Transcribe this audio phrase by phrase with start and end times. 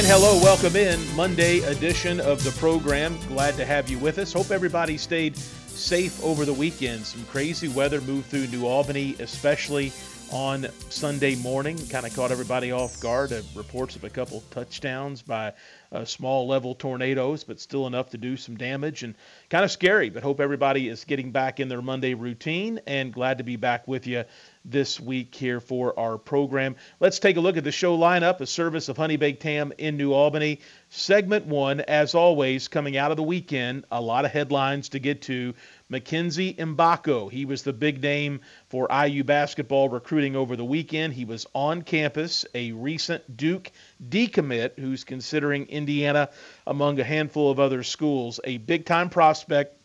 [0.00, 3.18] And hello, welcome in Monday edition of the program.
[3.28, 4.32] Glad to have you with us.
[4.32, 7.04] Hope everybody stayed safe over the weekend.
[7.04, 9.92] Some crazy weather moved through New Albany, especially
[10.32, 11.76] on Sunday morning.
[11.88, 13.30] Kind of caught everybody off guard.
[13.30, 15.52] Uh, reports of a couple touchdowns by
[15.92, 19.14] uh, small level tornadoes, but still enough to do some damage and
[19.50, 20.08] kind of scary.
[20.08, 23.86] But hope everybody is getting back in their Monday routine and glad to be back
[23.86, 24.24] with you
[24.64, 26.76] this week here for our program.
[27.00, 29.96] Let's take a look at the show lineup, a service of Honey Baked Ham in
[29.96, 30.60] New Albany.
[30.90, 35.22] Segment one, as always, coming out of the weekend, a lot of headlines to get
[35.22, 35.54] to.
[35.88, 41.14] Mackenzie Mgbako, he was the big name for IU basketball recruiting over the weekend.
[41.14, 43.72] He was on campus, a recent Duke
[44.08, 46.28] decommit who's considering Indiana
[46.66, 48.40] among a handful of other schools.
[48.44, 49.76] A big time prospect,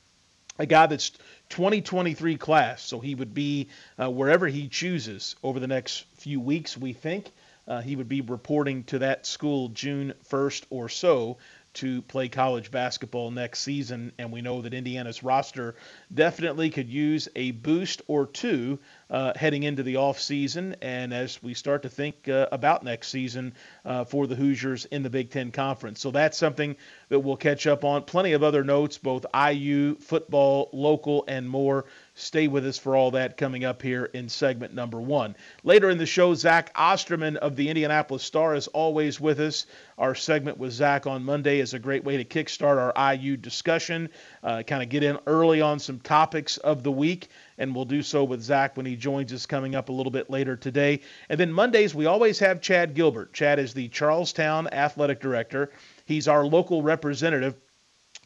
[0.59, 1.11] a guy that's
[1.49, 3.67] 2023 class, so he would be
[4.01, 7.31] uh, wherever he chooses over the next few weeks, we think.
[7.67, 11.37] Uh, he would be reporting to that school June 1st or so
[11.75, 14.11] to play college basketball next season.
[14.17, 15.75] And we know that Indiana's roster
[16.13, 18.79] definitely could use a boost or two
[19.09, 23.53] uh, heading into the offseason and as we start to think uh, about next season
[23.85, 25.99] uh, for the Hoosiers in the Big Ten Conference.
[25.99, 26.75] So that's something
[27.09, 28.03] that we'll catch up on.
[28.03, 31.85] Plenty of other notes, both IU, football, local, and more.
[32.17, 35.35] Stay with us for all that coming up here in segment number one.
[35.63, 39.65] Later in the show, Zach Osterman of the Indianapolis Star is always with us.
[39.97, 44.09] Our segment with Zach on Monday is a great way to kickstart our IU discussion,
[44.43, 48.01] uh, kind of get in early on some topics of the week and we'll do
[48.01, 51.01] so with Zach when he joins us coming up a little bit later today.
[51.29, 53.33] And then Mondays, we always have Chad Gilbert.
[53.33, 55.71] Chad is the Charlestown Athletic Director.
[56.05, 57.55] He's our local representative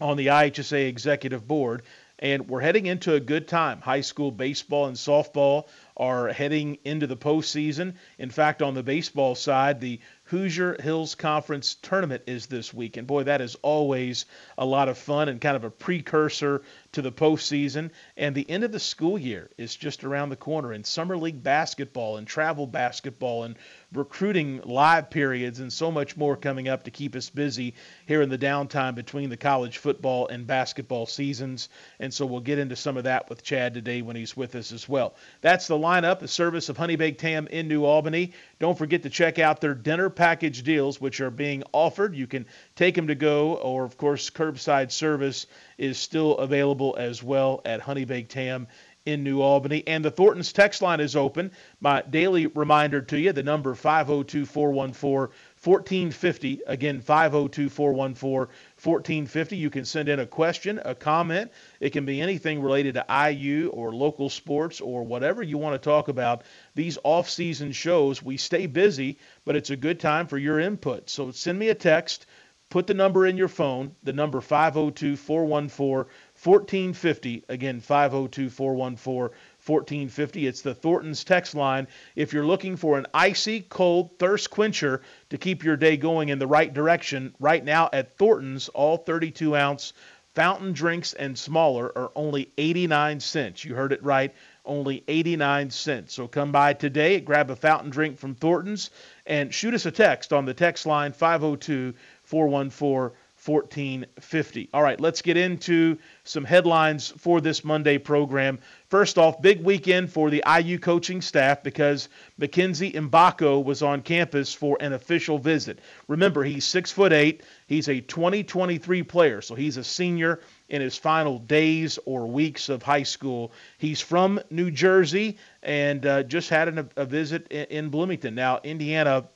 [0.01, 1.84] on the IHSA Executive Board.
[2.22, 3.79] And we're heading into a good time.
[3.79, 7.94] High school baseball and softball are heading into the postseason.
[8.17, 12.97] In fact, on the baseball side, the Hoosier Hills Conference tournament is this week.
[12.97, 14.25] And boy, that is always
[14.59, 17.90] a lot of fun and kind of a precursor to the postseason.
[18.16, 20.72] And the end of the school year is just around the corner.
[20.72, 23.56] And summer league basketball and travel basketball and
[23.91, 27.73] recruiting live periods and so much more coming up to keep us busy
[28.06, 31.69] here in the downtime between the college football and basketball seasons.
[32.00, 34.72] And so we'll get into some of that with Chad today when he's with us
[34.72, 35.16] as well.
[35.41, 38.34] That's the lineup, the service of Honey Baked Ham in New Albany.
[38.59, 42.14] Don't forget to check out their dinner package deals, which are being offered.
[42.14, 45.47] You can take them to go, or of course, curbside service
[45.78, 48.68] is still available as well at Honey Baked Ham
[49.06, 49.84] in New Albany.
[49.88, 51.52] And the Thornton's text line is open.
[51.80, 56.62] My daily reminder to you the number 502 414 1450.
[56.68, 59.58] Again, 502 414 1450.
[59.58, 61.52] You can send in a question, a comment.
[61.81, 65.90] It can be anything related to IU or local sports or whatever you want to
[65.90, 66.44] talk about.
[66.75, 71.09] These off season shows, we stay busy, but it's a good time for your input.
[71.09, 72.26] So send me a text.
[72.70, 76.06] Put the number in your phone, the number 502 414
[76.41, 77.44] 1450.
[77.50, 79.36] Again, 502 414
[79.69, 80.47] 1450.
[80.47, 81.88] It's the Thornton's text line.
[82.16, 86.40] If you're looking for an icy cold thirst quencher to keep your day going in
[86.40, 89.94] the right direction, right now at Thornton's, all 32 ounce
[90.35, 93.66] fountain drinks and smaller are only 89 cents.
[93.66, 94.34] You heard it right,
[94.66, 96.14] only 89 cents.
[96.14, 98.90] So come by today, grab a fountain drink from Thornton's,
[99.26, 104.70] and shoot us a text on the text line 502 414 1450.
[104.74, 108.59] All right, let's get into some headlines for this Monday program.
[108.90, 114.53] First off, big weekend for the IU coaching staff because Mackenzie Mgbako was on campus
[114.53, 115.80] for an official visit.
[116.08, 117.44] Remember, he's six foot eight.
[117.68, 122.84] He's a 2023 player, so he's a senior in his final days or weeks of
[122.84, 123.52] high school.
[123.78, 128.35] He's from New Jersey and uh, just had an, a visit in, in, Bloomington.
[128.35, 129.30] Now, Indiana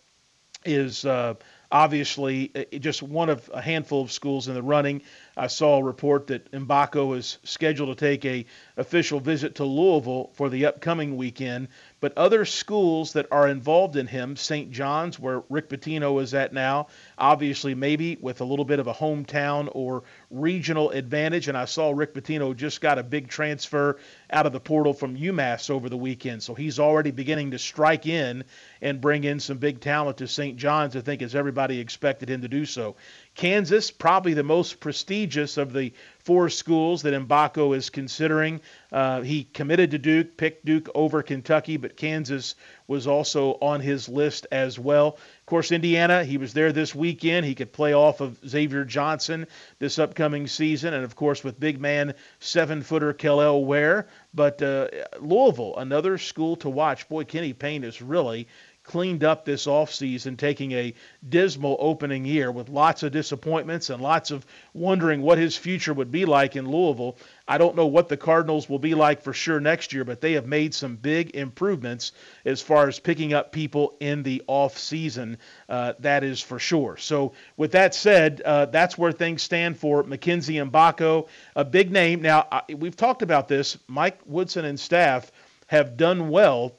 [0.65, 1.05] is.
[1.05, 1.35] Uh,
[1.73, 5.01] obviously uh, just one of a handful of schools in the running.
[5.35, 8.45] I saw a report that Mgbako is scheduled to take a
[8.77, 11.69] official visit to Louisville for the upcoming weekend.
[11.99, 14.71] But other schools that are involved in him, St.
[14.71, 16.87] John's, where Rick Pitino is at now,
[17.17, 21.47] obviously maybe with a little bit of a hometown or regional advantage.
[21.47, 23.97] And I saw Rick Pitino just got a big transfer
[24.29, 26.43] out of the portal from UMass over the weekend.
[26.43, 28.43] So he's already beginning to strike in
[28.81, 30.57] and bring in some big talent to St.
[30.57, 32.97] John's, I think, as everybody expected him to do so.
[33.35, 38.61] Kansas, probably the most prestigious of the four schools that Mgbako is considering.
[38.91, 42.55] Uh, he committed to Duke, picked Duke over Kentucky, but Kansas
[42.87, 45.07] was also on his list as well.
[45.07, 47.45] Of course, Indiana, he was there this weekend.
[47.45, 49.47] He could play off of Xavier Johnson
[49.79, 50.93] this upcoming season.
[50.93, 54.07] And of course, with big man, seven footer Kel'el Ware.
[54.33, 54.87] But uh,
[55.19, 57.09] Louisville, another school to watch.
[57.09, 58.47] Boy, Kenny Payne is really
[58.83, 60.93] cleaned up this offseason, taking a
[61.27, 66.11] dismal opening year with lots of disappointments and lots of wondering what his future would
[66.11, 67.17] be like in Louisville.
[67.47, 70.33] I don't know what the Cardinals will be like for sure next year, but they
[70.33, 72.11] have made some big improvements
[72.45, 75.37] as far as picking up people in the off season.
[75.69, 76.97] Uh, that is for sure.
[76.97, 81.91] So, with that said, uh, that's where things stand for Mackenzie and Mgbako, a big
[81.91, 82.21] name.
[82.21, 83.77] Now, I, we've talked about this.
[83.87, 85.31] Mike Woodson and staff
[85.67, 86.75] have done well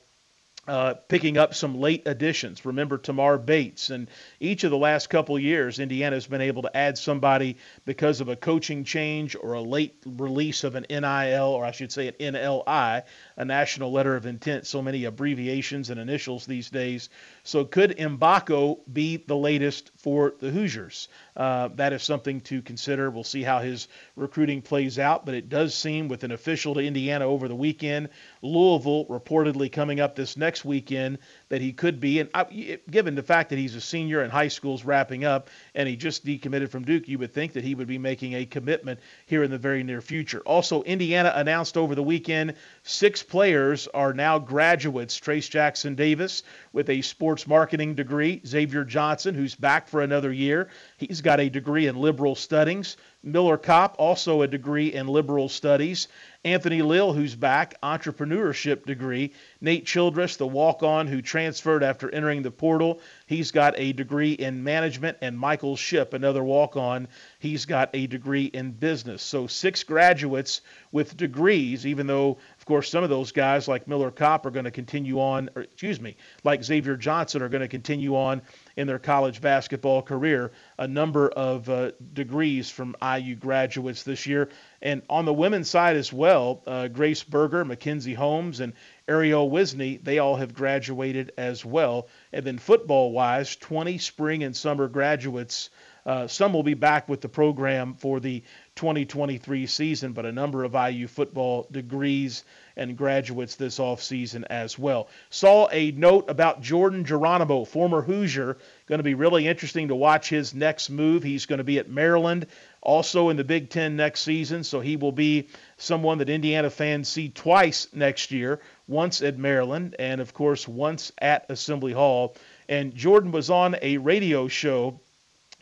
[0.67, 2.65] uh, picking up some late additions.
[2.65, 4.09] Remember Tamar Bates, and
[4.41, 8.29] each of the last couple years, Indiana has been able to add somebody because of
[8.29, 12.15] a coaching change or a late release of an NIL, or I should say an
[12.35, 13.03] NLI,
[13.37, 14.67] a national letter of intent.
[14.67, 17.11] So many abbreviations and initials these days.
[17.47, 21.09] So could Mgbako be the latest for the Hoosiers?
[21.37, 23.11] Uh, that is something to consider.
[23.11, 23.87] We'll see how his
[24.17, 28.09] recruiting plays out, but it does seem with an official to Indiana over the weekend,
[28.41, 31.19] Louisville reportedly coming up this next weekend,
[31.51, 32.21] that he could be.
[32.21, 35.87] And I, given the fact that he's a senior and high school's wrapping up and
[35.87, 39.01] he just decommitted from Duke, you would think that he would be making a commitment
[39.27, 40.41] here in the very near future.
[40.47, 42.55] Also, Indiana announced over the weekend
[42.85, 45.21] six players are now graduates.
[45.21, 46.43] Trayce Jackson Davis
[46.73, 50.69] with a sports marketing degree, Xavier Johnson, who's back for another year.
[50.97, 52.97] He's got a degree in liberal studies.
[53.23, 56.09] Miller Kopp, also a degree in liberal studies.
[56.45, 59.33] Anthony Leal, who's back, entrepreneurship degree.
[59.63, 64.33] Nate Childress, the walk on who transferred after entering the portal, he's got a degree
[64.33, 65.17] in management.
[65.23, 67.09] And Michael Ship, another walk on,
[67.39, 69.23] he's got a degree in business.
[69.23, 70.61] So six graduates
[70.93, 74.65] with degrees, even though, of course, some of those guys like Miller Kopp are going
[74.65, 78.41] to continue on, or excuse me, like Xavier Johnson are going to continue on
[78.75, 80.51] in their college basketball career.
[80.79, 84.49] A number of uh, degrees from IU graduates this year.
[84.81, 88.73] And on the women's side as well, uh, Grace Berger, Mackenzie Holmes, and
[89.07, 92.09] Ariel Wisney, they all have graduated as well.
[92.33, 95.69] And then football wise, 20 spring and summer graduates.
[96.07, 98.43] Uh, some will be back with the program for the
[98.77, 102.45] 2023 season, but a number of IU football degrees
[102.77, 105.09] and graduates this offseason as well.
[105.31, 108.59] Saw a note about Jordan Geronimo, former Hoosier.
[108.87, 111.23] Going to be really interesting to watch his next move.
[111.23, 112.47] He's going to be at Maryland,
[112.83, 117.09] also in the Big Ten next season, so he will be someone that Indiana fans
[117.09, 122.35] see twice next year once at Maryland, and of course, once at Assembly Hall.
[122.69, 125.01] And Jordan was on a radio show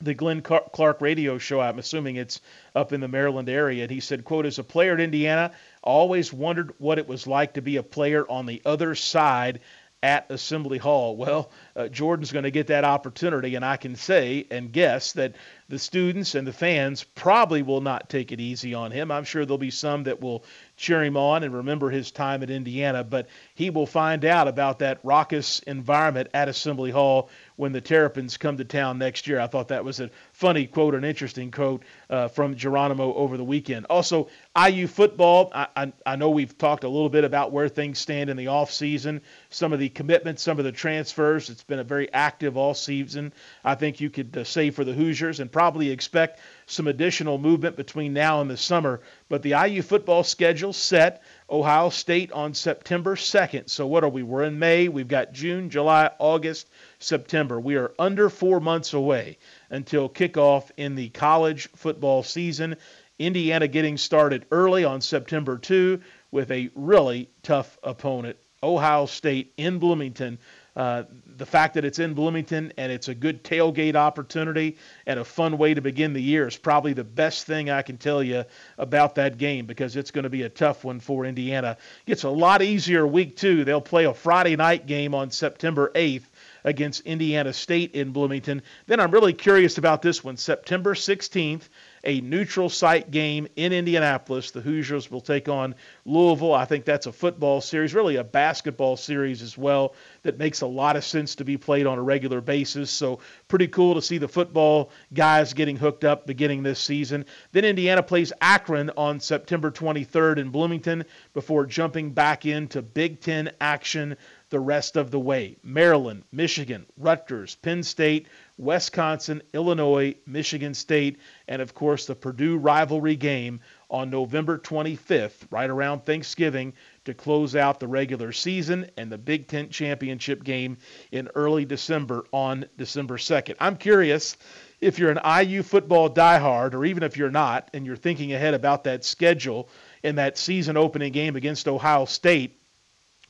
[0.03, 1.61] the Glenn Clark radio show.
[1.61, 2.41] I'm assuming it's
[2.75, 3.83] up in the Maryland area.
[3.83, 7.55] And he said, quote, as a player at Indiana, always wondered what it was like
[7.55, 9.61] to be a player on the other side
[10.03, 11.17] at Assembly Hall.
[11.17, 15.37] Well, uh, Jordan's going to get that opportunity, and I can say and guess that
[15.73, 19.11] the students and the fans probably will not take it easy on him.
[19.11, 20.45] I'm sure there'll be some that will
[20.77, 24.81] cheer him on and remember his time at Indiana, but he will find out about
[24.81, 29.41] that raucous environment at Assembly Hall when the Terrapins come to town next year.
[29.41, 33.45] I thought that was a funny quote, an interesting quote uh, from Geronimo over the
[33.45, 33.87] weekend.
[33.89, 34.29] Also,
[34.69, 35.51] IU football.
[35.55, 38.47] I, I, I, know we've talked a little bit about where things stand in the
[38.47, 41.49] offseason, some of the commitments, some of the transfers.
[41.49, 43.33] It's been a very active all season.
[43.65, 47.77] I think you could uh, say for the Hoosiers and probably expect some additional movement
[47.77, 49.01] between now and the summer.
[49.29, 51.23] But the IU football schedule set.
[51.51, 53.69] Ohio State on September 2nd.
[53.69, 54.23] So what are we?
[54.23, 54.89] We're in May.
[54.89, 57.61] We've got June, July, August, September.
[57.61, 59.39] We are under four months away
[59.71, 62.77] until kickoff in the college football season.
[63.19, 66.01] Indiana getting started early on September 2
[66.31, 70.39] with a really tough opponent, Ohio State in Bloomington.
[70.75, 71.03] Uh,
[71.37, 75.59] the fact that it's in Bloomington and it's a good tailgate opportunity and a fun
[75.59, 78.45] way to begin the year is probably the best thing I can tell you
[78.79, 81.77] about that game because it's going to be a tough one for Indiana.
[82.07, 83.65] Gets a lot easier week two.
[83.65, 86.25] They'll play a Friday night game on September 8th
[86.65, 88.63] against Indiana State in Bloomington.
[88.87, 91.69] Then I'm really curious about this one, September 16th
[92.05, 94.51] a neutral site game in Indianapolis.
[94.51, 96.55] The Hoosiers will take on Louisville.
[96.55, 100.67] I think that's a football series, really a basketball series as well, that makes a
[100.67, 102.91] lot of sense to be played on a regular basis.
[102.91, 107.25] So, pretty cool to see the football guys getting hooked up beginning this season.
[107.53, 111.05] Then Indiana plays Akron on September 23rd in Bloomington
[111.35, 114.17] before jumping back into Big Ten action
[114.53, 115.57] the rest of the way.
[115.65, 118.29] Maryland, Michigan, Rutgers, Penn State,
[118.59, 121.19] Wisconsin, Illinois, Michigan State,
[121.49, 126.75] and of course the Purdue rivalry game on November 25th, right around Thanksgiving,
[127.07, 130.77] to close out the regular season and the Big Ten championship game
[131.13, 133.57] in early December on December 2nd.
[133.59, 134.37] I'm curious
[134.83, 138.53] if you're an IU football diehard, or even if you're not, and you're thinking ahead
[138.53, 139.71] about that schedule
[140.03, 142.59] in that season opening game against Ohio State,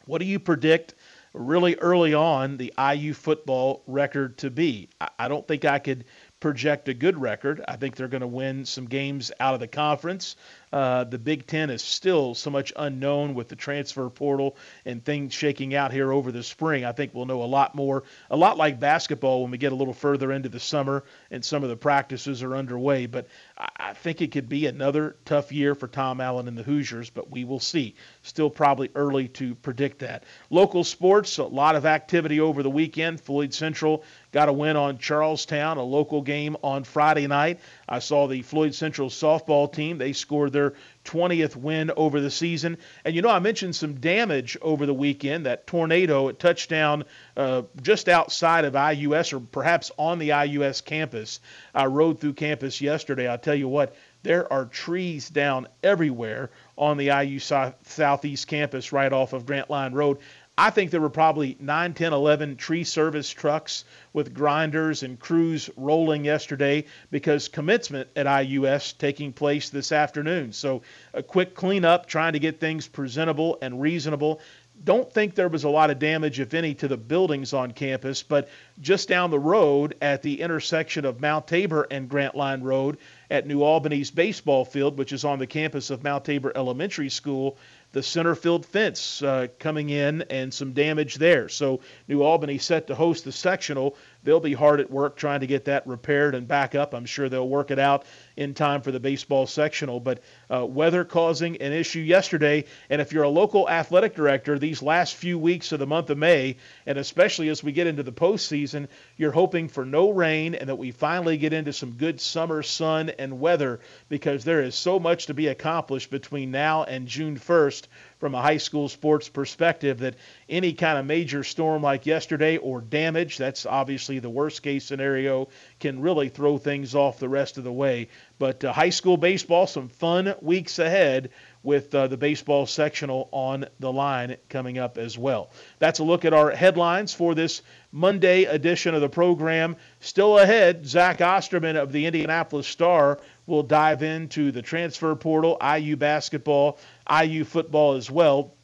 [0.07, 0.95] what do you predict
[1.32, 4.88] really early on the IU football record to be.
[5.18, 6.04] I, don't think I could
[6.42, 7.64] project a good record.
[7.68, 10.34] I think they're going to win some games out of the conference.
[10.72, 15.34] Uh, the Big Ten is still so much unknown with the transfer portal and things
[15.34, 16.84] shaking out here over the spring.
[16.84, 19.75] I think we'll know a lot more, a lot like basketball when we get a
[19.76, 23.06] little further into the summer and some of the practices are underway.
[23.06, 26.62] But I, I think it could be another tough year for Tom Allen and the
[26.64, 27.94] Hoosiers, but we will see.
[28.22, 30.25] Still probably early to predict that.
[30.50, 33.20] Local sports, a lot of activity over the weekend.
[33.20, 37.60] Floyd Central got a win on Charlestown, a local game on Friday night.
[37.88, 39.98] I saw the Floyd Central softball team.
[39.98, 40.74] They scored their
[41.04, 42.78] 20th win over the season.
[43.04, 45.46] And you know, I mentioned some damage over the weekend.
[45.46, 47.04] That tornado, at touchdown
[47.36, 51.40] uh, just outside of IUS or perhaps on the IUS campus.
[51.74, 53.28] I rode through campus yesterday.
[53.28, 59.12] I'll tell you what, there are trees down everywhere on the IU Southeast campus right
[59.12, 60.18] off of Grant Line Road.
[60.59, 65.71] I think there were probably 9, 10, 11 tree service trucks with grinders and crews
[65.76, 70.52] rolling yesterday because commencement at IUS taking place this afternoon.
[70.52, 70.82] So
[71.14, 74.42] a quick cleanup, trying to get things presentable and reasonable.
[74.85, 78.23] Don't think there was a lot of damage, if any, to the buildings on campus,
[78.23, 78.49] but
[78.80, 82.99] just down the road at the intersection of Mount Tabor and Grantline Road
[83.30, 87.56] at New Albany's baseball field, which is on the campus of Mount Tabor Elementary School,
[87.92, 91.49] the center field fence uh, coming in and some damage there.
[91.49, 93.96] So New Albany set to host the sectional.
[94.25, 96.94] They'll be hard at work trying to get that repaired and back up.
[96.94, 98.04] I'm sure they'll work it out
[98.36, 100.00] in time for the baseball sectional.
[100.00, 100.20] But
[100.50, 102.64] uh, weather causing an issue yesterday.
[102.90, 106.18] And if you're a local athletic director, these last few weeks of the month of
[106.18, 110.68] May, and especially as we get into the postseason, you're hoping for no rain and
[110.68, 114.98] that we finally get into some good summer sun and weather because there is so
[114.98, 117.86] much to be accomplished between now and June 1st
[118.22, 120.14] from a high school sports perspective that
[120.48, 125.48] any kind of major storm like yesterday or damage, that's obviously the worst case scenario,
[125.80, 128.08] can really throw things off the rest of the way.
[128.42, 131.30] But uh, high school baseball, some fun weeks ahead
[131.62, 135.50] with uh, the baseball sectional on the line coming up as well.
[135.78, 139.76] That's a look at our headlines for this Monday edition of the program.
[140.00, 145.94] Still ahead, Zach Osterman of the Indianapolis Star will dive into the transfer portal, IU
[145.94, 148.54] basketball, IU football as well.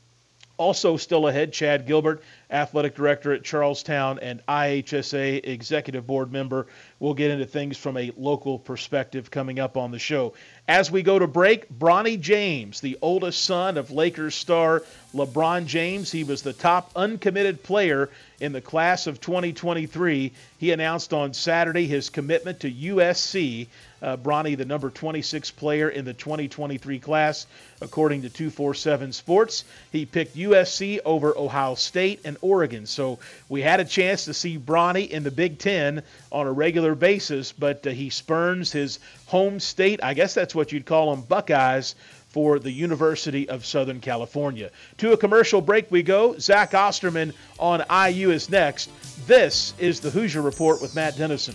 [0.56, 2.20] Also, still ahead, Chad Gilbert,
[2.50, 6.67] athletic director at Charlestown and IHSA executive board member.
[6.99, 10.35] We'll get into things from a local perspective coming up on the show.
[10.67, 14.83] As we go to break, Bronny James, the oldest son of Lakers star
[15.14, 20.33] LeBron James, he was the top uncommitted player in the class of 2023.
[20.59, 23.69] He announced on Saturday his commitment to USC.
[24.00, 27.47] Uh, Bronny, the number 26 player in the 2023 class,
[27.81, 29.64] according to 247 Sports.
[29.90, 32.87] He picked USC over Ohio State and Oregon.
[32.87, 33.18] So
[33.49, 37.52] we had a chance to see Bronny in the Big Ten on a regular basis,
[37.52, 40.00] but uh, he spurns his home state.
[40.02, 41.95] I guess that's what you'd call them, Buckeyes
[42.28, 44.71] for the University of Southern California.
[44.99, 46.38] To a commercial break we go.
[46.38, 48.90] Zach Osterman on IU is next.
[49.26, 51.54] This is the Hoosier Report with Matt Dennison.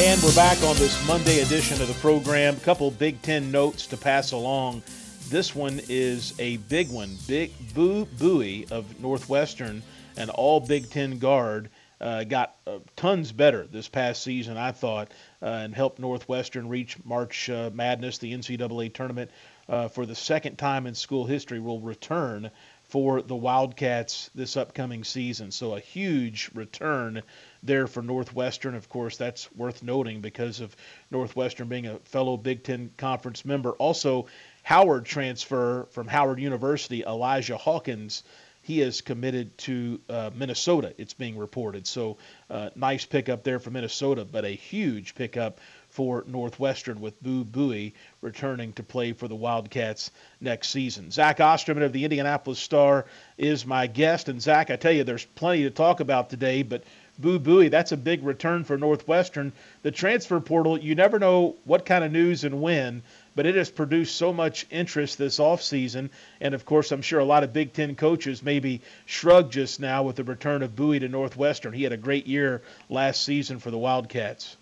[0.00, 2.54] And we're back on this Monday edition of the program.
[2.54, 4.80] A couple Big Ten notes to pass along
[5.28, 7.16] This one is a big one.
[7.26, 9.82] Big Boo Buie of Northwestern,
[10.16, 11.68] an all Big Ten guard.
[12.00, 15.10] Uh, got uh, tons better this past season, I thought,
[15.42, 19.32] uh, and helped Northwestern reach March uh, Madness, the NCAA tournament,
[19.68, 21.58] uh, for the second time in school history.
[21.58, 22.52] Will return
[22.84, 25.50] for the Wildcats this upcoming season.
[25.50, 27.22] So a huge return
[27.62, 28.74] there for Northwestern.
[28.74, 30.74] Of course, that's worth noting because of
[31.10, 33.72] Northwestern being a fellow Big Ten Conference member.
[33.72, 34.26] Also,
[34.62, 38.22] Howard transfer from Howard University, Elijah Hawkins.
[38.62, 41.86] He is committed to uh, Minnesota, it's being reported.
[41.86, 42.18] So,
[42.50, 47.94] uh, nice pickup there for Minnesota, but a huge pickup for Northwestern with Boo Buie
[48.20, 51.10] returning to play for the Wildcats next season.
[51.10, 53.06] Zach Osterman of the Indianapolis Star
[53.38, 54.28] is my guest.
[54.28, 56.84] And, Zach, I tell you, there's plenty to talk about today, but
[57.18, 59.52] Boo Buie, that's a big return for Northwestern.
[59.82, 63.02] The transfer portal, you never know what kind of news and when,
[63.34, 66.10] but it has produced so much interest this offseason.
[66.40, 70.04] And of course, I'm sure a lot of Big Ten coaches maybe shrug just now
[70.04, 71.72] with the return of Buie to Northwestern.
[71.72, 74.56] He had a great year last season for the Wildcats.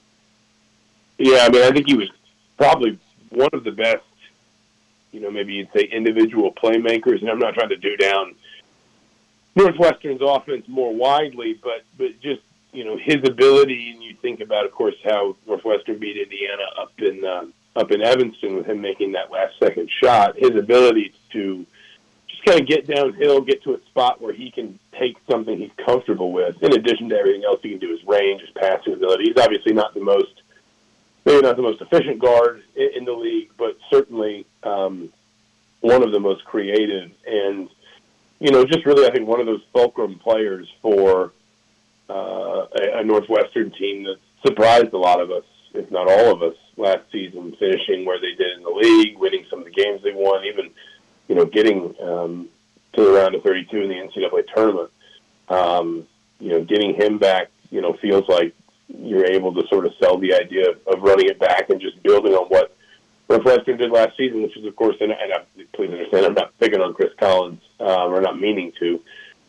[1.18, 2.10] Yeah, I mean, I think he was
[2.56, 2.98] probably
[3.30, 4.04] one of the best,
[5.12, 7.20] you know, maybe you'd say individual playmakers.
[7.20, 8.34] And I'm not trying to do down
[9.54, 12.42] Northwestern's offense more widely, but but just
[12.76, 16.92] you know his ability, and you think about, of course, how Northwestern beat Indiana up
[16.98, 20.36] in uh, up in Evanston with him making that last second shot.
[20.36, 21.66] His ability to
[22.28, 25.70] just kind of get downhill, get to a spot where he can take something he's
[25.84, 26.62] comfortable with.
[26.62, 29.24] In addition to everything else he can do, his range, his passing ability.
[29.24, 30.42] He's obviously not the most
[31.24, 35.12] maybe not the most efficient guard in, in the league, but certainly um,
[35.80, 37.68] one of the most creative and
[38.38, 41.32] you know, just really, I think one of those fulcrum players for
[42.08, 45.44] uh, a, a Northwestern team that surprised a lot of us,
[45.74, 49.46] if not all of us, last season, finishing where they did in the league, winning
[49.48, 50.70] some of the games they won, even,
[51.28, 52.48] you know, getting um,
[52.92, 54.90] to the round of 32 in the NCAA tournament.
[55.48, 56.06] Um,
[56.38, 58.54] you know, getting him back, you know, feels like
[58.88, 62.34] you're able to sort of sell the idea of, running it back and just building
[62.34, 62.76] on what
[63.28, 66.56] Northwestern did last season, which is, of course, and, and I, please understand, I'm not
[66.58, 69.00] picking on Chris Collins, um, or not meaning to,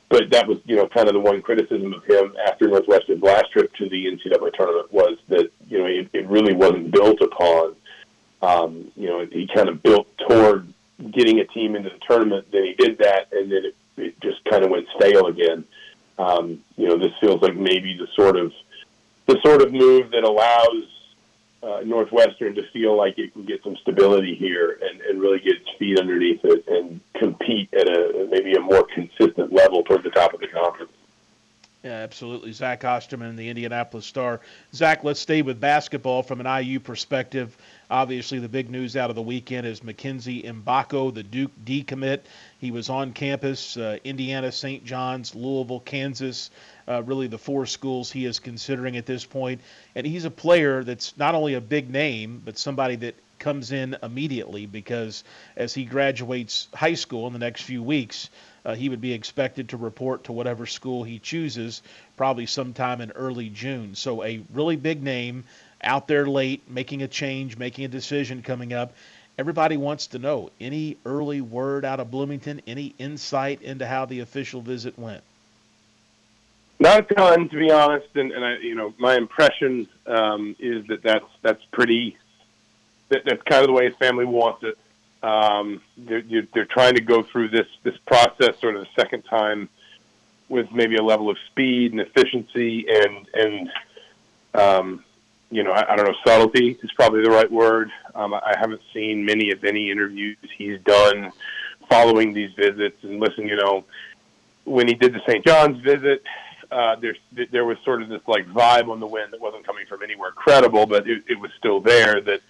[0.10, 3.52] but that was, you know, kind of the one criticism of him after Northwestern's last
[3.52, 7.76] trip to the NCAA tournament was that, you know, it, it really wasn't built upon,
[8.42, 10.74] um, you know, he kind of built toward
[11.12, 12.48] getting a team into the tournament.
[12.52, 15.66] Then he did that, and then it, it just kind of went stale again.
[16.18, 18.54] Um, you know, this feels like maybe the sort of
[19.28, 20.84] the sort of move that allows
[21.68, 25.58] uh, Northwestern to feel like it can get some stability here and, and really get
[25.58, 30.10] its feet underneath it and compete at a maybe a more consistent level toward the
[30.10, 30.92] top of the conference.
[31.84, 32.52] Yeah, absolutely.
[32.52, 34.42] Zach Osterman, the Indianapolis Star.
[34.74, 37.56] Zach, let's stay with basketball from an IU perspective.
[37.90, 42.22] Obviously, the big news out of the weekend is Mackenzie Mgbako, the Duke decommit.
[42.60, 44.84] He was on campus, uh, Indiana, St.
[44.84, 46.50] John's, Louisville, Kansas,
[46.88, 49.62] uh, really the four schools he is considering at this point.
[49.96, 53.96] And he's a player that's not only a big name, but somebody that comes in
[54.02, 55.24] immediately because
[55.56, 58.30] as he graduates high school in the next few weeks,
[58.66, 61.82] uh, he would be expected to report to whatever school he chooses,
[62.18, 63.96] probably sometime in early June.
[63.96, 65.44] So a really big name
[65.82, 68.94] out there late, making a change, making a decision coming up.
[69.38, 74.22] Everybody wants to know any early word out of Bloomington, any insight into how the
[74.22, 75.24] official visit went.
[76.80, 80.86] Not a ton, to be honest, and, and I, you know, my impression um, is
[80.88, 82.18] that that's that's pretty.
[83.10, 84.78] That, that's kind of the way his family wants it.
[85.24, 86.22] Um, they're,
[86.54, 89.70] they're trying to go through this this process sort of the second time
[90.50, 93.72] with maybe a level of speed and efficiency and and
[94.54, 95.04] um,
[95.50, 97.90] you know I, I don't know subtlety is probably the right word.
[98.14, 101.32] Um, I haven't seen many of any interviews he's done
[101.90, 103.48] following these visits and listen.
[103.48, 103.86] You know
[104.66, 105.46] when he did the St.
[105.46, 106.22] John's visit,
[106.72, 107.18] uh, there's
[107.52, 110.32] there was sort of this like vibe on the wind that wasn't coming from anywhere
[110.32, 112.42] credible, but it, it was still there that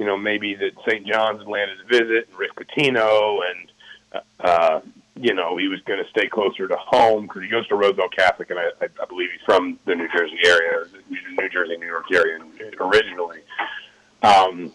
[0.00, 1.06] you know, maybe that St.
[1.06, 4.80] John's landed a visit and Rick Pitino and, uh,
[5.14, 8.08] you know, he was going to stay closer to home because he goes to Roselle
[8.08, 12.06] Catholic, and I, I believe he's from the New Jersey area, New Jersey, New York
[12.10, 12.38] area
[12.80, 13.40] originally.
[14.22, 14.72] Um,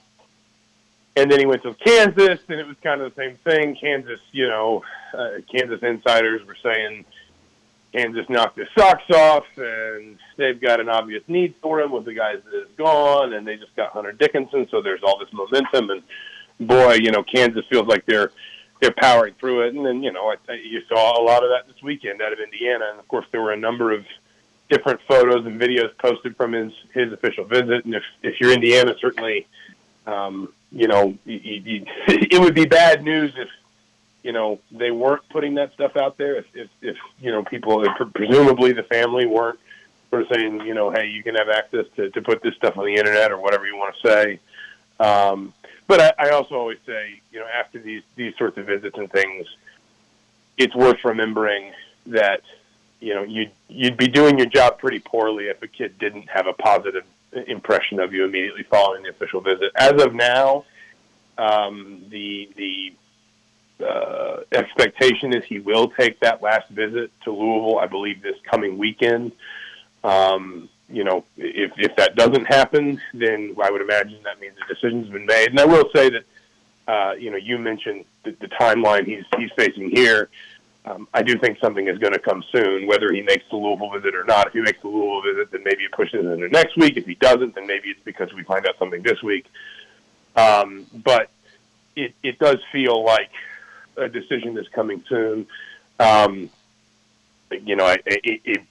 [1.15, 3.75] and then he went to Kansas, and it was kind of the same thing.
[3.81, 4.83] Kansas, you know,
[5.17, 7.03] uh, Kansas insiders were saying
[7.95, 12.13] Kansas knocked his socks off, and they've got an obvious need for him with the
[12.13, 15.89] guys that is gone, and they just got Hunter Dickinson, so there's all this momentum,
[15.89, 16.03] and
[16.59, 18.31] boy, you know, Kansas feels like they're
[18.81, 21.67] they're powering through it, and then you know, I, you saw a lot of that
[21.67, 24.05] this weekend out of Indiana, and of course there were a number of
[24.69, 28.95] different photos and videos posted from his his official visit, and if if you're Indiana,
[28.99, 29.47] certainly.
[30.05, 33.47] Um, you know, you, you, it would be bad news if
[34.25, 36.37] you know they weren't putting that stuff out there.
[36.37, 39.59] If if, if you know people, if presumably the family weren't
[40.09, 42.75] sort of saying, you know, hey, you can have access to to put this stuff
[42.75, 44.39] on the internet or whatever you want to say.
[44.99, 45.53] Um,
[45.85, 49.11] but I, I also always say, you know, after these these sorts of visits and
[49.11, 49.45] things,
[50.57, 51.71] it's worth remembering
[52.07, 52.41] that
[52.99, 56.47] you know you'd you'd be doing your job pretty poorly if a kid didn't have
[56.47, 57.03] a positive
[57.45, 59.71] impression of you immediately following the official visit.
[59.75, 60.65] As of now,
[61.37, 62.93] um, the the
[63.83, 67.79] uh, expectation is he will take that last visit to Louisville.
[67.79, 69.31] I believe this coming weekend.
[70.03, 74.73] Um, you know, if if that doesn't happen, then I would imagine that means the
[74.73, 75.49] decision's been made.
[75.49, 76.23] And I will say that,
[76.87, 80.29] uh, you know, you mentioned the, the timeline he's he's facing here.
[80.85, 83.89] Um, I do think something is going to come soon, whether he makes the Louisville
[83.89, 84.47] visit or not.
[84.47, 86.95] If he makes the Louisville visit, then maybe it pushes into next week.
[86.95, 89.47] If he doesn't, then maybe it's because we find out something this week.
[90.35, 91.31] Um, but
[91.95, 93.31] it, it does feel like
[93.97, 95.47] a decision is coming soon.
[95.99, 96.49] Um,
[97.51, 98.61] you know, I, it, it,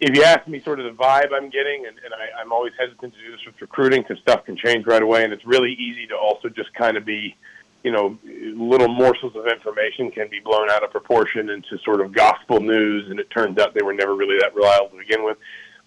[0.00, 2.72] if you ask me sort of the vibe I'm getting, and, and I, I'm always
[2.78, 5.72] hesitant to do this with recruiting because stuff can change right away, and it's really
[5.72, 7.36] easy to also just kind of be–
[7.84, 12.12] you know, little morsels of information can be blown out of proportion into sort of
[12.12, 15.36] gospel news, and it turns out they were never really that reliable to begin with.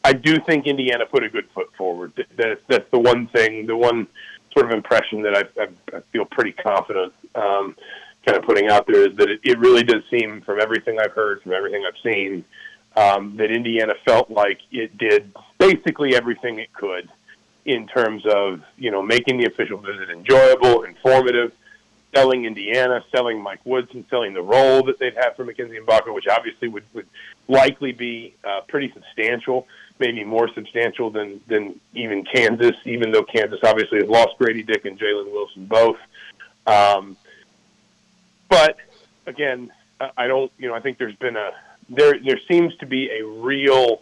[0.03, 2.13] I do think Indiana put a good foot forward.
[2.37, 4.07] That's, that's the one thing, the one
[4.53, 7.75] sort of impression that I, I, I feel pretty confident um,
[8.27, 11.13] kind of putting out there is that it, it really does seem, from everything I've
[11.13, 12.43] heard, from everything I've seen,
[12.97, 17.09] um, that Indiana felt like it did basically everything it could
[17.65, 21.53] in terms of you know making the official visit enjoyable, informative
[22.13, 26.27] selling Indiana, selling Mike Woodson, selling the role that they'd have for Mackenzie Mgbako, which
[26.27, 27.07] obviously would, would
[27.47, 29.67] likely be uh, pretty substantial,
[29.99, 34.85] maybe more substantial than, than even Kansas, even though Kansas obviously has lost Grady Dick
[34.85, 35.97] and Jalen Wilson both.
[36.65, 37.17] Um,
[38.49, 38.77] but
[39.25, 39.71] again,
[40.15, 41.51] I don't, you know, I think there's been a,
[41.89, 44.01] there, there seems to be a real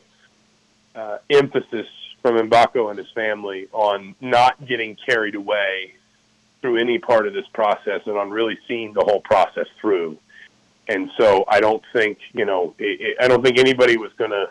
[0.94, 1.88] uh, emphasis
[2.22, 5.94] from Mgbako and his family on not getting carried away
[6.62, 10.18] through any part of this process and on really seeing the whole process through.
[10.88, 14.50] And so I don't think, you know, it, I don't think anybody was going to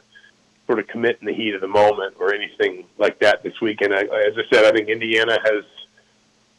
[0.67, 3.93] sort of commit in the heat of the moment or anything like that this weekend.
[3.93, 5.65] I, as I said, I think Indiana has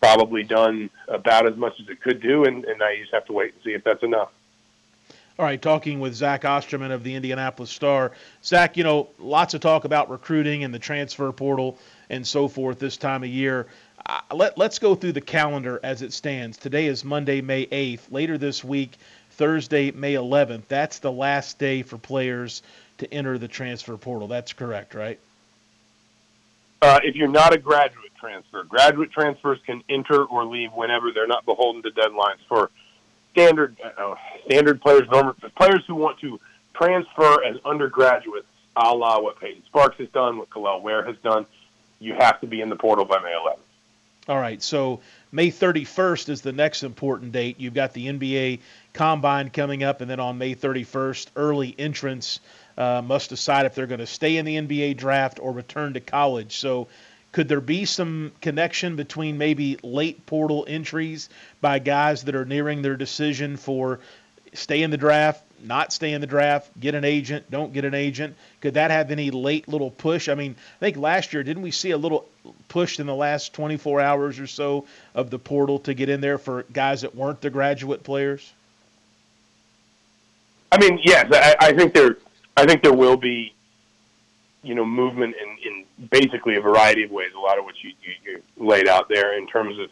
[0.06, 3.26] probably done about as much as it could do, and, and now you just have
[3.26, 4.32] to wait and see if that's enough.
[5.38, 8.14] All right, talking with Zach Osterman of the Indianapolis Star.
[8.44, 11.78] Zach, you know, lots of talk about recruiting and the transfer portal
[12.10, 13.68] and so forth this time of year
[14.08, 16.58] uh, let, let's go through the calendar as it stands.
[16.58, 18.12] Today is Monday, May 8th.
[18.12, 18.98] Later this week,
[19.32, 20.68] Thursday, May 11th.
[20.68, 22.62] That's the last day for players
[23.00, 24.28] to enter the transfer portal.
[24.28, 25.20] That's correct, right?
[26.82, 31.12] Uh, if you're not a graduate transfer, graduate transfers can enter or leave whenever.
[31.12, 32.70] They're not beholden to deadlines for
[33.32, 36.40] standard uh, standard players, normal, players who want to
[36.74, 41.46] transfer as undergraduates, a la what Peyton Sparks has done, what Kel'el Ware has done.
[42.00, 43.60] You have to be in the portal by May 11th.
[44.28, 47.60] All right, so May 31st is the next important date.
[47.60, 48.60] You've got the NBA
[48.94, 52.40] Combine coming up, and then on May 31st, early entrants
[52.78, 56.00] uh, must decide if they're going to stay in the NBA draft or return to
[56.00, 56.58] college.
[56.58, 56.88] So,
[57.32, 61.28] could there be some connection between maybe late portal entries
[61.60, 64.00] by guys that are nearing their decision for
[64.54, 67.94] stay in the draft, not stay in the draft, get an agent, don't get an
[67.94, 68.36] agent?
[68.62, 70.30] Could that have any late little push?
[70.30, 72.26] I mean, I think last year, didn't we see a little
[72.70, 76.38] push in the last 24 hours or so of the portal to get in there
[76.38, 78.54] for guys that weren't the graduate players?
[80.72, 82.18] I mean, yes, I, I think there,
[82.58, 83.54] I think there will be,
[84.64, 87.32] you know, movement in, in basically a variety of ways.
[87.36, 89.90] A lot of what you, you, you laid out there in terms of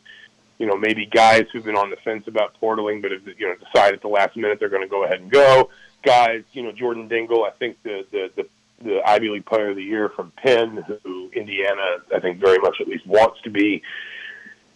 [0.64, 3.56] you know, maybe guys who've been on the fence about portaling, but have, you know,
[3.56, 5.70] decide at the last minute they're going to go ahead and go.
[6.04, 8.48] Guys, you know, Jordan Dingle, I think the, the, the,
[8.84, 12.78] the Ivy League Player of the Year from Penn, who Indiana, I think very much
[12.80, 13.82] at least wants to be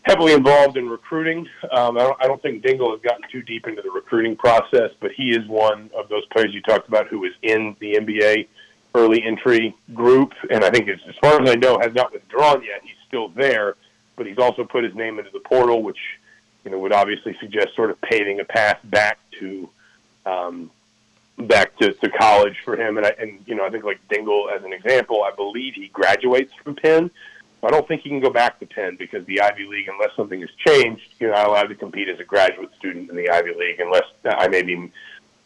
[0.08, 1.48] heavily involved in recruiting.
[1.72, 4.92] Um, I, don't, I don't think Dingle has gotten too deep into the recruiting process,
[5.00, 8.48] but he is one of those players you talked about who is in the NBA
[8.96, 12.82] early entry group, and I think, as, far as I know, has not withdrawn yet.
[12.84, 13.76] He's still there
[14.18, 16.00] but he's also put his name into the portal, which
[16.66, 19.70] you know would obviously suggest sort of paving a path back to
[20.26, 20.70] um,
[21.38, 22.98] back to, to college for him.
[22.98, 25.88] And I, and you know I think like Dingle as an example, I believe he
[25.88, 27.10] graduates from Penn.
[27.64, 30.40] I don't think he can go back to Penn because the Ivy League, unless something
[30.42, 33.80] has changed, you're not allowed to compete as a graduate student in the Ivy League
[33.80, 34.92] unless I may be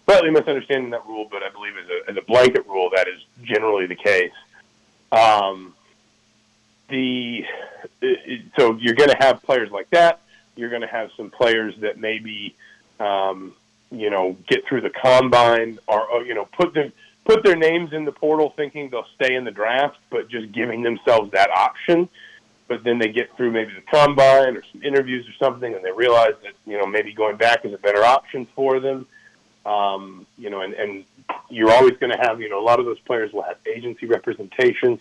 [0.05, 3.21] slightly misunderstanding that rule, but I believe as a, as a blanket rule that is
[3.43, 4.33] generally the case.
[5.11, 5.73] Um,
[6.89, 7.45] the
[8.57, 10.21] so you're going to have players like that.
[10.55, 12.55] You're going to have some players that maybe
[12.99, 13.53] um,
[13.89, 16.91] you know get through the combine or you know put them
[17.25, 20.81] put their names in the portal thinking they'll stay in the draft, but just giving
[20.81, 22.09] themselves that option.
[22.67, 25.91] But then they get through maybe the combine or some interviews or something, and they
[25.91, 29.05] realize that you know maybe going back is a better option for them.
[29.65, 31.05] Um, you know, and, and
[31.49, 34.05] you're always going to have you know a lot of those players will have agency
[34.05, 34.99] representation.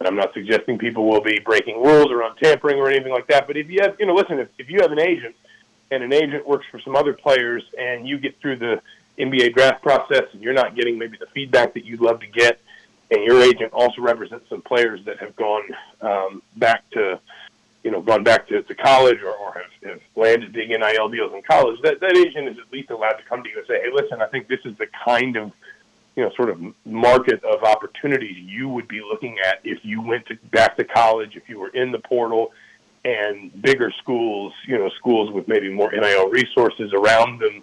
[0.00, 3.46] And I'm not suggesting people will be breaking rules around tampering or anything like that.
[3.46, 5.36] But if you have, you know, listen, if, if you have an agent
[5.92, 8.82] and an agent works for some other players and you get through the
[9.18, 12.60] NBA draft process and you're not getting maybe the feedback that you'd love to get,
[13.10, 15.62] and your agent also represents some players that have gone
[16.00, 17.20] um, back to,
[17.82, 21.32] you know, gone back to, to college or, or have, have landed big NIL deals
[21.32, 23.80] in college, that, that agent is at least allowed to come to you and say,
[23.80, 25.52] hey, listen, I think this is the kind of,
[26.16, 30.26] you know, sort of market of opportunities you would be looking at if you went
[30.26, 32.52] to, back to college, if you were in the portal,
[33.04, 37.62] and bigger schools, you know, schools with maybe more NIL resources around them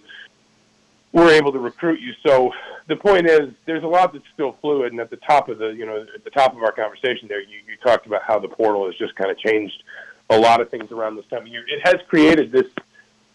[1.14, 2.14] we're able to recruit you.
[2.26, 2.52] So
[2.88, 4.92] the point is, there's a lot that's still fluid.
[4.92, 7.42] And at the top of the, you know, at the top of our conversation there,
[7.42, 9.84] you, you talked about how the portal has just kind of changed
[10.30, 11.64] a lot of things around this time of year.
[11.68, 12.68] It has created this,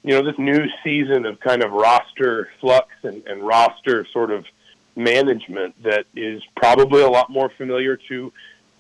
[0.03, 4.47] you know, this new season of kind of roster flux and, and roster sort of
[4.95, 8.33] management that is probably a lot more familiar to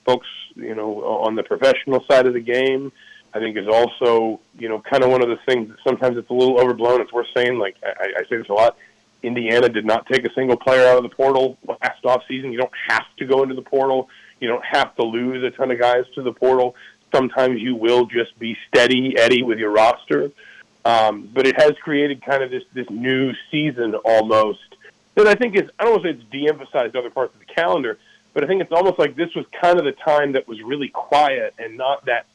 [0.07, 2.93] folks, you know, on the professional side of the game.
[3.35, 6.31] I think is also, you know, kind of one of the things that sometimes it's
[6.31, 7.03] a little overblown.
[7.03, 8.79] It's worth saying, like I, I say this a lot.
[9.27, 12.53] Indiana did not take a single player out of the portal last off season.
[12.53, 14.09] You don't have to go into the portal.
[14.41, 16.77] You don't have to lose a ton of guys to the portal.
[17.15, 20.31] Sometimes you will just be steady Eddie with your roster.
[20.85, 24.61] Um, but it has created kind of this this new season almost
[25.17, 27.47] that I think is I don't want to say it's de-emphasized other parts of the
[27.47, 27.99] calendar,
[28.35, 30.89] but I think it's almost like this was kind of the time that was really
[30.89, 32.27] quiet and not that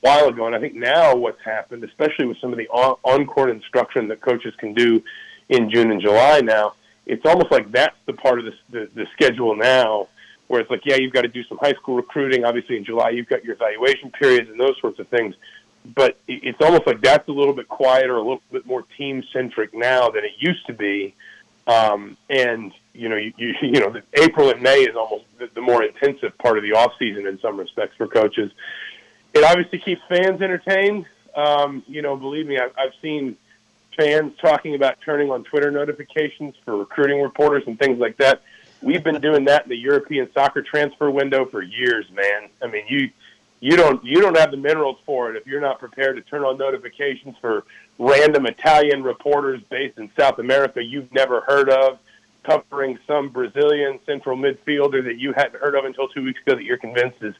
[0.00, 0.46] while ago.
[0.46, 4.22] And I think now what's happened, especially with some of the on court instruction that
[4.22, 5.02] coaches can do
[5.48, 6.74] in June and July now,
[7.06, 10.08] it's almost like that's the part of the, the, the schedule now
[10.48, 12.44] where it's like, yeah, you've got to do some high school recruiting.
[12.44, 15.34] Obviously, in July, you've got your evaluation periods and those sorts of things.
[15.94, 19.72] But it's almost like that's a little bit quieter, a little bit more team centric
[19.72, 21.14] now than it used to be.
[21.68, 25.60] Um, and you know, you, you, you know, April and May is almost the, the
[25.60, 28.50] more intensive part of the off season in some respects for coaches
[29.36, 31.06] it obviously keeps fans entertained.
[31.34, 33.36] Um, you know, believe me, I've, I've seen
[33.96, 38.42] fans talking about turning on Twitter notifications for recruiting reporters and things like that.
[38.82, 42.50] We've been doing that in the European soccer transfer window for years, man.
[42.62, 43.10] I mean, you
[43.60, 46.42] you don't you don't have the minerals for it if you're not prepared to turn
[46.42, 47.64] on notifications for
[47.98, 51.98] random Italian reporters based in South America you've never heard of
[52.44, 56.64] covering some Brazilian central midfielder that you hadn't heard of until two weeks ago that
[56.64, 57.34] you're convinced is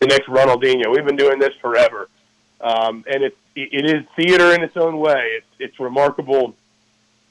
[0.00, 0.92] the next Ronaldinho.
[0.92, 2.08] We've been doing this forever,
[2.60, 5.36] um, and it it is theater in its own way.
[5.36, 6.54] It's it's remarkable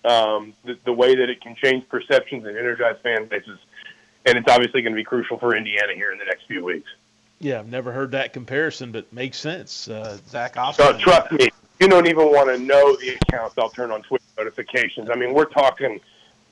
[0.06, 3.60] um, the, the way that it can change perceptions and energize fan bases,
[4.26, 6.90] and it's obviously going to be crucial for Indiana here in the next few weeks.
[7.40, 9.88] Yeah, I've never heard that comparison, but makes sense.
[9.88, 10.86] Uh, Zach Austin.
[10.86, 14.26] So trust me, you don't even want to know the accounts I'll turn on Twitter
[14.38, 15.10] notifications.
[15.12, 16.00] I mean, we're talking,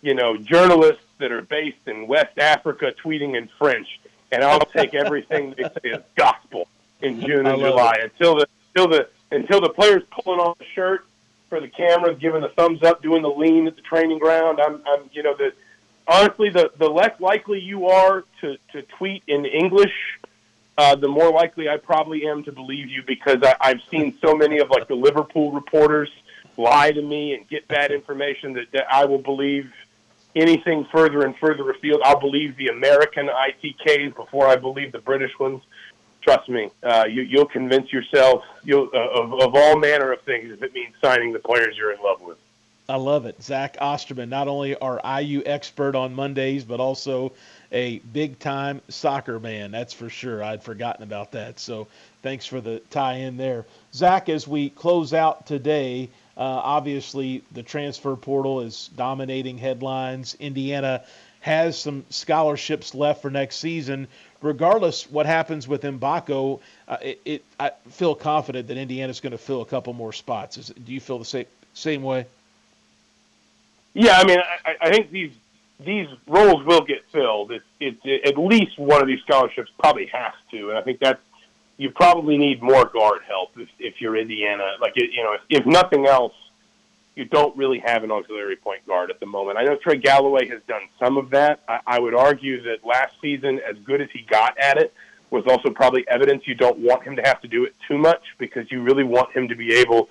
[0.01, 3.87] you know, journalists that are based in West Africa tweeting in French
[4.31, 6.67] and I'll take everything they say as gospel
[7.01, 8.11] in June and July it.
[8.11, 11.05] until the until the until the players pulling on the shirt
[11.49, 14.59] for the cameras, giving the thumbs up, doing the lean at the training ground.
[14.59, 15.53] I'm, I'm you know, the
[16.07, 19.93] honestly, the the less likely you are to to tweet in English,
[20.77, 24.35] uh, the more likely I probably am to believe you because I, I've seen so
[24.35, 26.09] many of like the Liverpool reporters
[26.57, 29.71] lie to me and get bad information that, that I will believe
[30.35, 32.01] anything further and further afield.
[32.03, 35.61] I'll believe the American ITKs before I believe the British ones.
[36.25, 40.63] Trust me, uh, you, will convince yourself uh, of, of all manner of things if
[40.63, 42.39] it means signing the players you're in love with.
[42.89, 43.43] I love it.
[43.43, 47.31] Zach Osterman, not only our IU expert on Mondays, but also
[47.71, 49.69] a big time soccer man.
[49.69, 50.43] That's for sure.
[50.43, 51.59] I'd forgotten about that.
[51.59, 51.87] So
[52.23, 53.67] thanks for the tie in there.
[53.93, 60.35] Zach, as we close out today, uh, obviously, the transfer portal is dominating headlines.
[60.39, 61.03] Indiana
[61.41, 64.07] has some scholarships left for next season.
[64.41, 69.37] Regardless what happens with Mgbako, uh, it, it, I feel confident that Indiana's going to
[69.37, 70.57] fill a couple more spots.
[70.57, 72.25] Is, do you feel the same same way?
[73.93, 75.31] Yeah, I mean, I, I think these
[75.79, 77.51] these roles will get filled.
[77.51, 80.99] It's, it's it, at least one of these scholarships probably has to, and I think
[80.99, 81.21] that's
[81.77, 84.75] you probably need more guard help if, if you're Indiana.
[84.79, 86.33] Like, you know, if, if nothing else,
[87.15, 89.57] you don't really have an auxiliary point guard at the moment.
[89.57, 91.61] I know Trey Galloway has done some of that.
[91.67, 94.93] I, I would argue that last season, as good as he got at it,
[95.29, 98.21] was also probably evidence you don't want him to have to do it too much
[98.37, 100.09] because you really want him to be able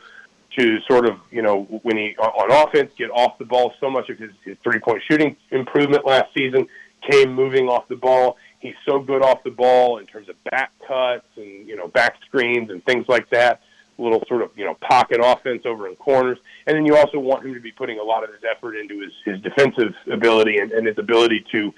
[0.59, 3.75] to sort of, you know, when he on offense get off the ball.
[3.81, 6.67] So much of his, his three point shooting improvement last season
[7.11, 8.37] came moving off the ball.
[8.65, 12.17] He's so good off the ball in terms of back cuts and you know back
[12.25, 13.61] screens and things like that.
[13.99, 17.45] Little sort of you know pocket offense over in corners, and then you also want
[17.45, 20.73] him to be putting a lot of his effort into his, his defensive ability and,
[20.73, 21.75] and his ability to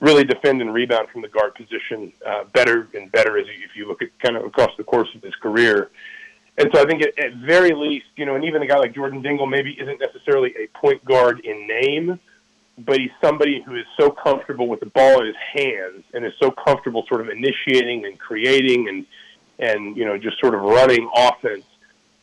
[0.00, 3.86] really defend and rebound from the guard position uh, better and better as if you
[3.86, 5.88] look at kind of across the course of his career.
[6.58, 8.92] And so I think at, at very least, you know, and even a guy like
[8.92, 12.18] Jordan Dingle maybe isn't necessarily a point guard in name,
[12.78, 16.32] but he's somebody who is so comfortable with the ball in his hands and is
[16.40, 19.06] so comfortable sort of initiating and creating and
[19.58, 21.64] and you know just sort of running offense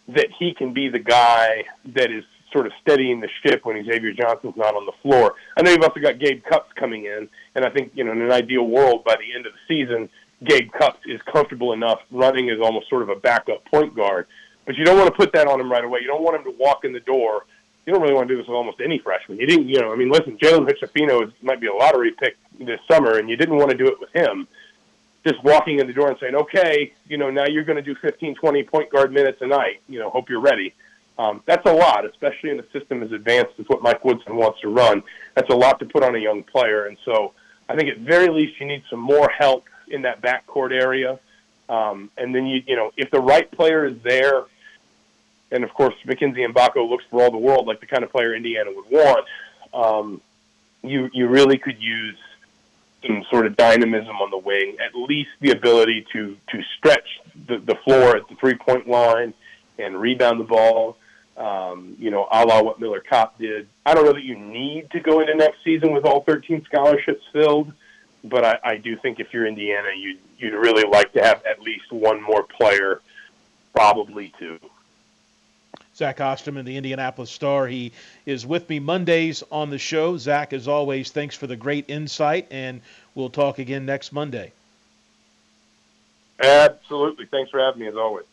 [0.10, 4.12] that he can be the guy that is sort of steadying the ship when Xavier
[4.12, 5.36] Johnson's not on the floor.
[5.58, 8.22] I know you've also got Gabe Cupps coming in, and I think you know in
[8.22, 10.10] an ideal world by the end of the season,
[10.44, 14.28] Gabe Cupps is comfortable enough running as almost sort of a backup point guard.
[14.66, 16.00] But you don't want to put that on him right away.
[16.02, 17.46] You don't want him to walk in the door.
[17.86, 19.40] You don't really want to do this with almost any freshman.
[19.40, 22.80] You didn't, you know, I mean, listen, Jalen Hood-Schifino might be a lottery pick this
[22.90, 24.48] summer, and you didn't want to do it with him.
[25.26, 27.96] Just walking in the door and saying, okay, you know, now you're going to do
[28.02, 29.82] 15, 20 point guard minutes a night.
[29.88, 30.74] You know, hope you're ready.
[31.18, 34.62] Um, that's a lot, especially in a system as advanced as what Mike Woodson wants
[34.62, 35.04] to run.
[35.36, 37.34] That's a lot to put on a young player, and so
[37.70, 41.20] I think at very least you need some more help in that backcourt area.
[41.70, 44.44] Um, and then you, you know, if the right player is there,
[45.52, 48.34] and of course Mackenzie Mgbako looks for all the world like the kind of player
[48.34, 49.26] Indiana would want,
[49.74, 50.22] um,
[50.84, 52.18] you you really could use
[53.06, 57.58] some sort of dynamism on the wing, at least the ability to to stretch the,
[57.58, 59.34] the floor at the three point line
[59.80, 60.98] and rebound the ball
[61.38, 63.68] um, you know, a la what Miller Kopp did.
[63.86, 67.24] I don't know that you need to go into next season with all 13 scholarships
[67.32, 67.72] filled,
[68.24, 71.62] but I, I do think if you're Indiana, you'd, you'd really like to have at
[71.62, 73.02] least one more player,
[73.74, 74.60] probably two.
[75.96, 77.68] Zach Osterman, the Indianapolis Star.
[77.68, 77.92] He
[78.26, 80.18] is with me Mondays on the show.
[80.18, 82.82] Zach, as always, thanks for the great insight, and
[83.16, 84.52] we'll talk again next Monday.
[86.42, 87.26] Absolutely.
[87.26, 88.26] Thanks for having me, as always.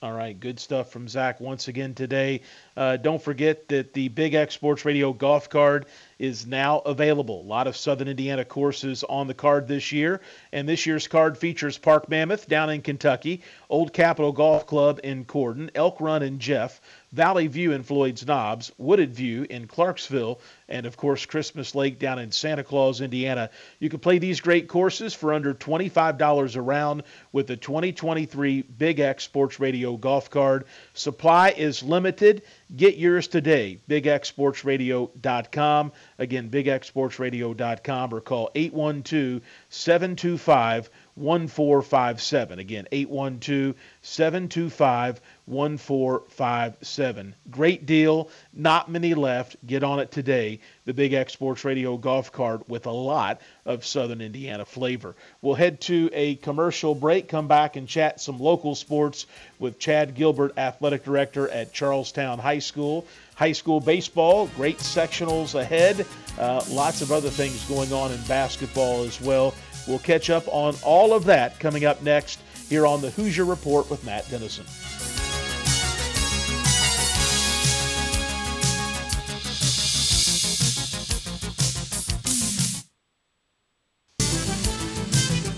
[0.00, 2.42] All right, good stuff from Zach once again today.
[2.76, 5.86] Uh, don't forget that the Big X Sports Radio golf card
[6.20, 7.40] is now available.
[7.40, 10.20] A lot of Southern Indiana courses on the card this year,
[10.52, 15.24] and this year's card features Park Mammoth down in Kentucky, Old Capitol Golf Club in
[15.24, 16.80] Corydon, Elk Run in Jeff,
[17.12, 22.18] Valley View in Floyd's Knobs, Wooded View in Clarksville, and of course Christmas Lake down
[22.18, 23.48] in Santa Claus, Indiana.
[23.78, 29.00] You can play these great courses for under $25 a round with the 2023 Big
[29.00, 30.66] X Sports Radio golf card.
[30.92, 32.42] Supply is limited.
[32.76, 33.80] Get yours today.
[33.88, 35.92] BigXSportsRadio.com.
[36.18, 42.58] Again, BigXSportsRadio.com or call 812 725 1457.
[42.58, 47.34] Again, 812 725 1457.
[47.50, 48.28] Great deal.
[48.52, 49.56] Not many left.
[49.66, 50.60] Get on it today.
[50.84, 55.14] The Big X Sports Radio golf cart with a lot of Southern Indiana flavor.
[55.42, 59.26] We'll head to a commercial break, come back and chat some local sports
[59.58, 63.06] with Chad Gilbert, athletic director at Charlestown High School.
[63.36, 66.04] High school baseball, great sectionals ahead.
[66.38, 69.54] Uh, lots of other things going on in basketball as well.
[69.86, 73.88] We'll catch up on all of that coming up next here on the Hoosier Report
[73.90, 74.64] with Matt Dennison.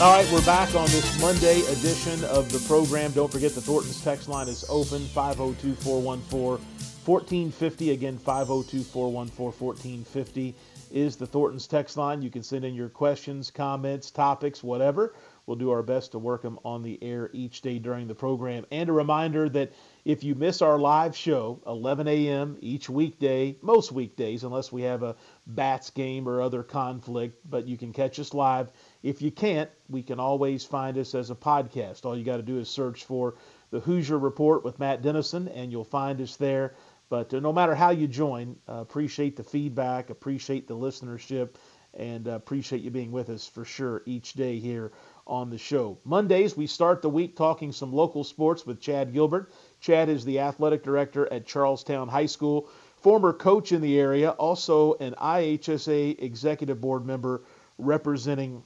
[0.00, 3.10] All right, we're back on this Monday edition of the program.
[3.10, 6.66] Don't forget the Thornton's text line is open 502 414
[7.04, 7.90] 1450.
[7.90, 10.54] Again, 502 414 1450
[10.90, 12.22] is the Thornton's text line.
[12.22, 15.14] You can send in your questions, comments, topics, whatever.
[15.44, 18.64] We'll do our best to work them on the air each day during the program.
[18.70, 19.72] And a reminder that
[20.06, 22.56] if you miss our live show, 11 a.m.
[22.62, 27.76] each weekday, most weekdays, unless we have a Bats game or other conflict, but you
[27.76, 28.72] can catch us live
[29.02, 32.04] if you can't, we can always find us as a podcast.
[32.04, 33.36] All you got to do is search for
[33.70, 36.74] the Hoosier Report with Matt Dennison, and you'll find us there.
[37.08, 41.56] But uh, no matter how you join, uh, appreciate the feedback, appreciate the listenership,
[41.94, 44.92] and uh, appreciate you being with us for sure each day here
[45.26, 45.98] on the show.
[46.04, 49.52] Mondays, we start the week talking some local sports with Chad Gilbert.
[49.80, 54.94] Chad is the athletic director at Charlestown High School, former coach in the area, also
[54.94, 57.42] an IHSA executive board member
[57.78, 58.62] representing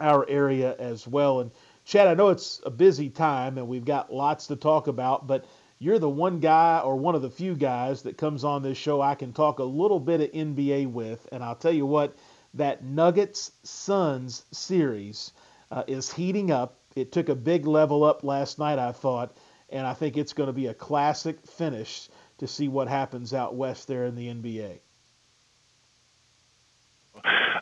[0.00, 1.40] our area as well.
[1.40, 1.50] And
[1.84, 5.46] Chad, I know it's a busy time and we've got lots to talk about, but
[5.78, 9.00] you're the one guy or one of the few guys that comes on this show
[9.00, 11.28] I can talk a little bit of NBA with.
[11.32, 12.16] And I'll tell you what,
[12.54, 15.32] that Nuggets Suns series
[15.70, 16.78] uh, is heating up.
[16.94, 19.36] It took a big level up last night, I thought,
[19.68, 23.54] and I think it's going to be a classic finish to see what happens out
[23.54, 24.78] west there in the NBA.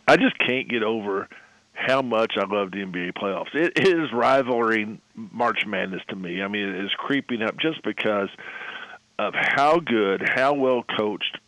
[0.07, 1.29] I just can't get over
[1.75, 3.55] how much I love the NBA playoffs.
[3.55, 6.43] It is rivaling March Madness to me.
[6.43, 8.29] I mean, it is creeping up just because
[9.19, 11.39] of how good, how well coached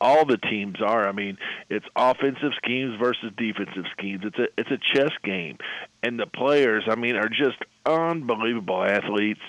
[0.00, 1.08] all the teams are.
[1.08, 1.38] I mean,
[1.70, 4.22] it's offensive schemes versus defensive schemes.
[4.24, 5.58] It's a it's a chess game,
[6.02, 9.40] and the players, I mean, are just unbelievable athletes,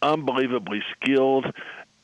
[0.00, 1.46] unbelievably skilled,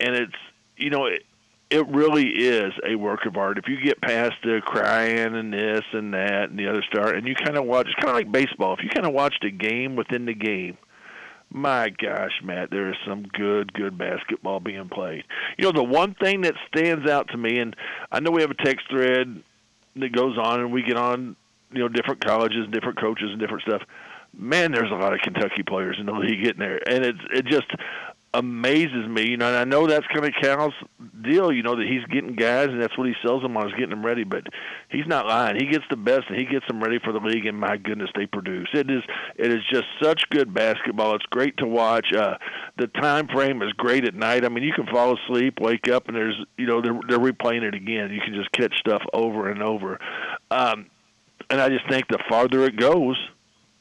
[0.00, 0.36] and it's
[0.76, 1.06] you know.
[1.06, 1.24] It,
[1.72, 3.56] it really is a work of art.
[3.56, 7.26] If you get past the crying and this and that and the other stuff, and
[7.26, 8.74] you kind of watch, it's kind of like baseball.
[8.74, 10.76] If you kind of watched a game within the game,
[11.50, 15.24] my gosh, Matt, there is some good, good basketball being played.
[15.56, 17.74] You know, the one thing that stands out to me, and
[18.10, 19.42] I know we have a text thread
[19.96, 21.36] that goes on, and we get on,
[21.72, 23.82] you know, different colleges, and different coaches, and different stuff.
[24.36, 27.46] Man, there's a lot of Kentucky players in the league getting there, and it's it
[27.46, 27.70] just
[28.34, 29.28] amazes me.
[29.28, 30.74] You know, and I know that's kind of Cal's
[31.22, 31.52] deal.
[31.52, 33.90] You know that he's getting guys, and that's what he sells them on is getting
[33.90, 34.24] them ready.
[34.24, 34.44] But
[34.88, 35.56] he's not lying.
[35.56, 37.46] He gets the best, and he gets them ready for the league.
[37.46, 38.68] And my goodness, they produce.
[38.72, 39.02] It is
[39.36, 41.14] it is just such good basketball.
[41.14, 42.12] It's great to watch.
[42.12, 42.36] Uh,
[42.78, 44.44] the time frame is great at night.
[44.44, 47.62] I mean, you can fall asleep, wake up, and there's you know they're they're replaying
[47.62, 48.10] it again.
[48.10, 49.98] You can just catch stuff over and over.
[50.50, 50.86] Um,
[51.50, 53.16] and I just think the farther it goes,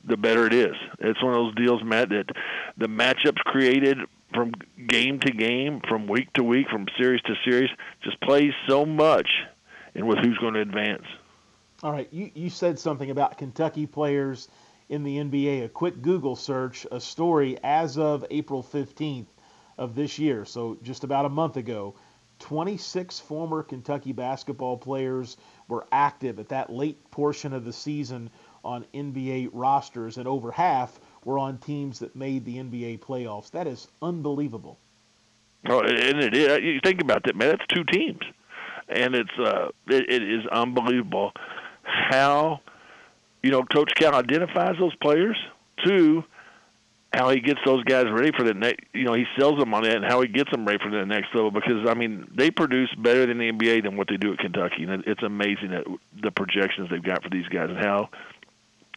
[0.04, 0.76] the better it is.
[0.99, 2.26] It's one of those deals, Matt, that
[2.78, 3.99] the matchups created
[4.34, 4.54] from
[4.88, 7.70] game to game, from week to week, from series to series,
[8.04, 9.28] just plays so much
[9.96, 11.06] and with who's going to advance.
[11.84, 14.50] All right, you, you said something about Kentucky players
[14.90, 15.66] in the NBA.
[15.66, 19.28] A quick Google search, a story as of April 15th
[19.78, 21.96] of this year, so just about a month ago.
[22.40, 28.30] 26 former Kentucky basketball players were active at that late portion of the season
[28.64, 33.51] on NBA rosters, and over half were on teams that made the NBA playoffs.
[33.51, 34.78] That is unbelievable.
[35.69, 36.59] Oh, and it is.
[36.63, 37.49] You think about that, man.
[37.49, 38.22] That's two teams,
[38.89, 41.34] and it's uh, it, it is unbelievable
[41.84, 42.61] how
[43.43, 45.38] you know Coach Cal identifies those players.
[45.86, 46.24] Two,
[47.13, 48.86] how he gets those guys ready for the next.
[48.93, 51.05] You know, he sells them on it, and how he gets them ready for the
[51.05, 51.51] next level.
[51.51, 54.84] Because I mean, they produce better than the NBA than what they do at Kentucky,
[54.84, 55.86] and it's amazing that
[56.24, 58.09] the projections they've got for these guys and how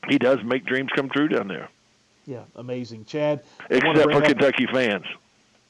[0.09, 1.69] he does make dreams come true down there.
[2.27, 3.45] Yeah, amazing, Chad.
[3.71, 5.05] Except for up, Kentucky fans.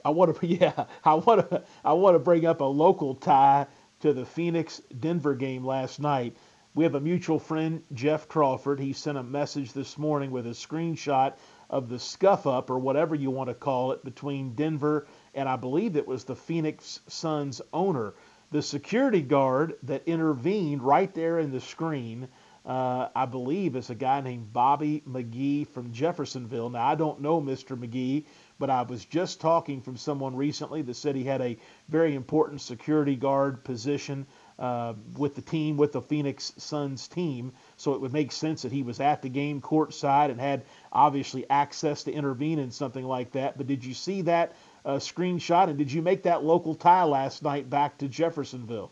[0.05, 3.67] I want to, yeah, I want to, I want to bring up a local tie
[4.01, 6.37] to the Phoenix Denver game last night.
[6.75, 8.81] We have a mutual friend, Jeff Crawford.
[8.81, 11.35] He sent a message this morning with a screenshot
[11.71, 15.57] of the scuff up or whatever you want to call it between Denver and I
[15.57, 18.15] believe it was the Phoenix Suns owner.
[18.51, 22.29] The security guard that intervened right there in the screen
[22.67, 26.71] uh, I believe it's a guy named Bobby McGee from Jeffersonville.
[26.71, 27.77] Now, I don't know Mr.
[27.77, 28.25] McGee,
[28.59, 31.59] but I was just talking from someone recently that said he had a
[31.91, 34.27] very important security guard position
[34.59, 37.53] uh, with the team, with the Phoenix Suns team.
[37.77, 41.49] So it would make sense that he was at the game courtside and had obviously
[41.51, 43.59] access to intervene in something like that.
[43.59, 44.53] But did you see that
[44.87, 48.91] uh, screenshot and did you make that local tie last night back to Jeffersonville?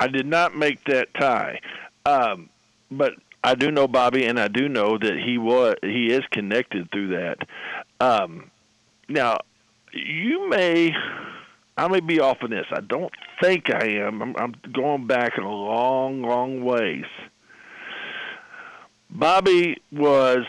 [0.00, 1.60] I did not make that tie.
[2.06, 2.49] Um,
[2.90, 6.90] but I do know Bobby, and I do know that he was he is connected
[6.90, 7.38] through that.
[8.00, 8.50] Um,
[9.08, 9.38] now,
[9.92, 10.92] you may
[11.76, 12.66] I may be off on this.
[12.70, 13.12] I don't
[13.42, 14.20] think I am.
[14.20, 17.06] I'm, I'm going back in a long, long ways.
[19.08, 20.44] Bobby was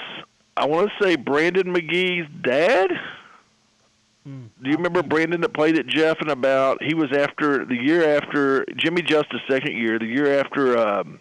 [0.58, 2.92] I want to say Brandon McGee's dad.
[4.26, 4.48] Hmm.
[4.62, 6.84] Do you remember Brandon that played at Jeff and about?
[6.84, 10.78] He was after the year after Jimmy Justice second year, the year after.
[10.78, 11.20] Um,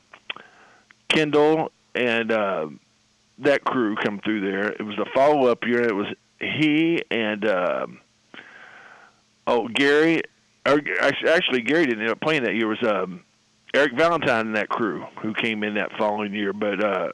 [1.11, 2.69] Kendall and uh,
[3.39, 4.69] that crew come through there.
[4.69, 5.83] It was a follow up year.
[5.83, 6.07] It was
[6.41, 7.87] he and uh,
[9.47, 10.23] oh Gary,
[10.67, 10.81] or
[11.29, 12.73] actually Gary didn't end up playing that year.
[12.73, 13.25] It was um,
[13.75, 16.53] Eric Valentine and that crew who came in that following year.
[16.53, 17.09] But uh,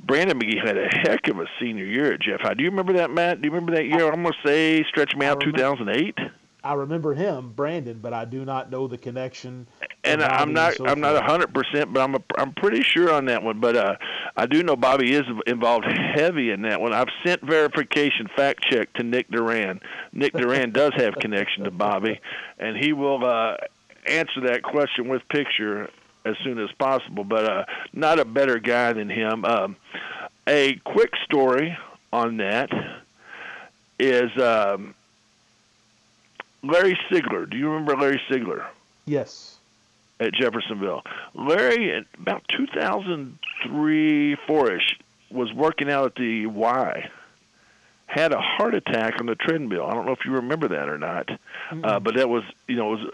[0.00, 2.54] Brandon McGee had a heck of a senior year at Jeff High.
[2.54, 3.40] Do you remember that, Matt?
[3.40, 4.08] Do you remember that year?
[4.10, 6.18] I'm gonna say stretch me out 2008.
[6.62, 9.66] I remember him, Brandon, but I do not know the connection
[10.04, 13.24] and I'm not so I'm not hundred percent, but I'm a, I'm pretty sure on
[13.26, 13.60] that one.
[13.60, 13.96] But uh,
[14.36, 16.92] I do know Bobby is involved heavy in that one.
[16.92, 19.80] I've sent verification fact check to Nick Duran.
[20.12, 22.20] Nick Duran does have connection to Bobby,
[22.58, 23.56] and he will uh,
[24.06, 25.90] answer that question with picture
[26.24, 27.24] as soon as possible.
[27.24, 29.44] But uh, not a better guy than him.
[29.44, 29.76] Um,
[30.46, 31.76] a quick story
[32.12, 32.70] on that
[33.98, 34.94] is um,
[36.62, 37.48] Larry Sigler.
[37.48, 38.66] Do you remember Larry Sigler?
[39.06, 39.53] Yes.
[40.24, 41.02] At Jeffersonville.
[41.34, 44.98] Larry, about 2003, 4-ish,
[45.30, 47.10] was working out at the Y.
[48.06, 49.86] Had a heart attack on the treadmill.
[49.86, 51.28] I don't know if you remember that or not,
[51.82, 53.10] uh, but that was, you know, it was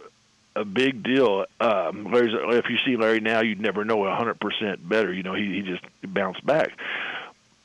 [0.56, 1.46] a big deal.
[1.60, 5.12] Um, Larry's, if you see Larry now, you'd never know 100% better.
[5.12, 6.72] You know, he he just bounced back.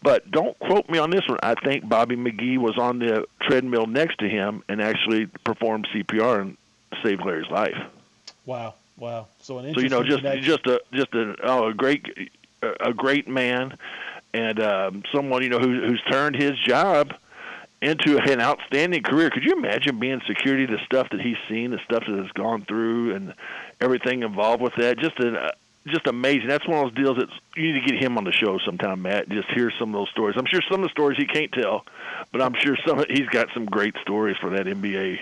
[0.01, 1.39] But don't quote me on this one.
[1.41, 6.41] I think Bobby McGee was on the treadmill next to him and actually performed CPR
[6.41, 6.57] and
[7.03, 7.77] saved Larry's life.
[8.45, 8.75] Wow.
[8.97, 9.27] Wow.
[9.39, 10.43] So an So you know, just connection.
[10.43, 12.05] just a just a oh, a great
[12.61, 13.77] a great man,
[14.33, 17.13] and um, someone you know who, who's turned his job
[17.81, 19.29] into an outstanding career.
[19.29, 20.65] Could you imagine being security?
[20.65, 23.33] The stuff that he's seen, the stuff that has gone through, and
[23.81, 24.97] everything involved with that.
[24.97, 25.51] Just an uh,
[25.87, 26.47] just amazing.
[26.47, 29.01] That's one of those deals that you need to get him on the show sometime,
[29.03, 29.29] Matt.
[29.29, 30.35] Just hear some of those stories.
[30.37, 31.85] I'm sure some of the stories he can't tell,
[32.31, 35.19] but I'm sure some he's got some great stories for that NBA.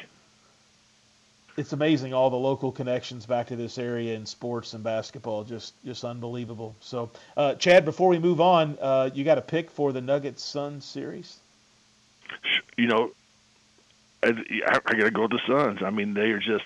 [1.58, 5.44] It's amazing all the local connections back to this area in sports and basketball.
[5.44, 6.76] Just just unbelievable.
[6.80, 10.44] So, uh, Chad, before we move on, uh, you got a pick for the Nuggets
[10.44, 11.38] Suns series?
[12.78, 13.12] you know,
[14.24, 15.84] I, I got to go with the Suns.
[15.84, 16.66] I mean, they are just.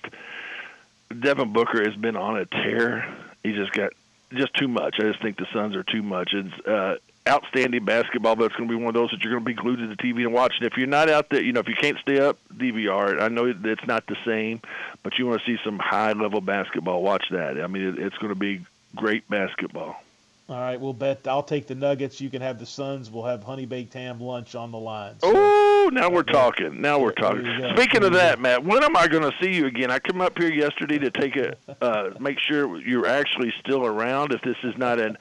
[1.22, 3.16] Devin Booker has been on a tear.
[3.42, 3.94] He just got
[4.34, 4.96] just too much.
[5.00, 6.34] I just think the Suns are too much.
[6.34, 6.96] It's uh,
[7.28, 9.54] outstanding basketball, but it's going to be one of those that you're going to be
[9.54, 10.66] glued to the TV and watching.
[10.66, 13.22] If you're not out there, you know, if you can't stay up, DVR it.
[13.22, 14.62] I know that it's not the same,
[15.04, 17.02] but you want to see some high level basketball.
[17.02, 17.62] Watch that.
[17.62, 18.66] I mean, it, it's going to be
[18.96, 20.02] great basketball.
[20.50, 21.28] All right, we'll bet.
[21.28, 22.22] I'll take the Nuggets.
[22.22, 23.12] You can have the Suns.
[23.12, 25.16] We'll have honey baked ham lunch on the line.
[25.20, 26.82] So, Oh, now we're talking.
[26.82, 27.44] Now we're talking.
[27.44, 27.76] There you go.
[27.76, 29.92] Speaking of that, Matt, when am I going to see you again?
[29.92, 34.32] I come up here yesterday to take a uh, make sure you're actually still around.
[34.32, 35.18] If this is not an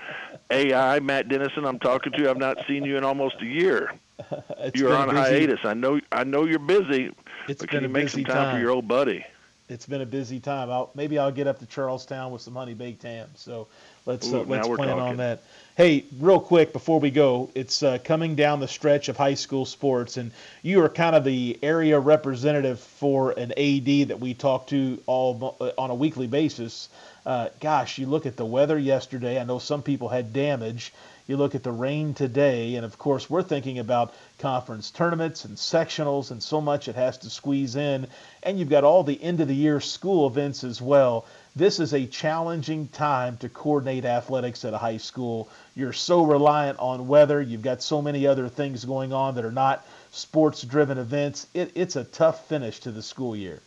[0.51, 3.93] AI Matt Dennison I'm talking to, I've not seen you in almost a year.
[4.59, 5.61] It's you're on hiatus.
[5.65, 6.01] I know.
[6.11, 7.13] I know you're busy.
[7.49, 8.57] It's but been can you make some time, time.
[8.57, 9.25] for your old buddy?
[9.69, 10.71] it's been a busy time.
[10.71, 13.29] I'll, maybe I'll get up to Charlestown with some honey baked ham.
[13.35, 13.69] So
[14.07, 15.43] let's Ooh, uh, let's plan on that.
[15.77, 19.67] Hey, real quick before we go, it's uh, coming down the stretch of high school
[19.67, 20.31] sports, and
[20.63, 25.57] you are kind of the area representative for an AD that we talk to all
[25.61, 26.89] uh, on a weekly basis.
[27.27, 29.39] Uh, gosh, you look at the weather yesterday.
[29.39, 30.95] I know some people had damage.
[31.27, 35.57] You look at the rain today, and of course, we're thinking about conference tournaments and
[35.57, 38.07] sectionals and so much it has to squeeze in.
[38.45, 41.27] And you've got all the end of the year school events as well.
[41.57, 45.49] This is a challenging time to coordinate athletics at a high school.
[45.75, 47.41] You're so reliant on weather.
[47.41, 51.47] You've got so many other things going on that are not sports driven events.
[51.55, 53.63] It, it's a tough finish to the school year.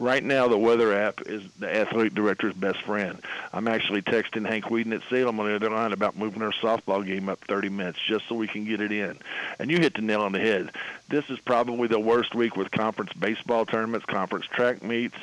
[0.00, 3.20] Right now, the weather app is the athletic director's best friend.
[3.52, 7.06] I'm actually texting Hank Whedon at Salem on the other line about moving our softball
[7.06, 9.18] game up 30 minutes just so we can get it in.
[9.60, 10.72] And you hit the nail on the head.
[11.08, 15.16] This is probably the worst week with conference baseball tournaments, conference track meets.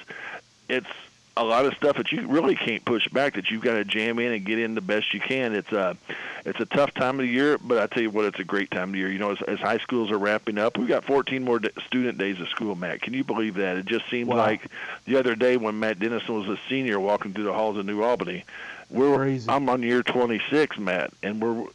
[0.68, 0.88] It's
[1.38, 4.20] a lot of stuff that you really can't push back that you've got to jam
[4.20, 5.54] in and get in the best you can.
[5.54, 5.98] It's a
[6.46, 8.72] it's a tough time of the year, but I tell you what, it's a great
[8.72, 9.12] time of the year.
[9.12, 12.18] You know, as, as high schools are wrapping up, we've got 14 more d- student
[12.18, 12.76] days of school.
[12.76, 13.76] Matt, can you believe that?
[13.78, 14.38] It just seemed Wow.
[14.38, 14.68] like
[15.06, 18.02] the other day when Matt Dennison was a senior walking through the halls of New
[18.02, 18.46] Albany.
[18.90, 19.50] We're Crazy.
[19.50, 21.68] I'm on year 26, Matt, and we're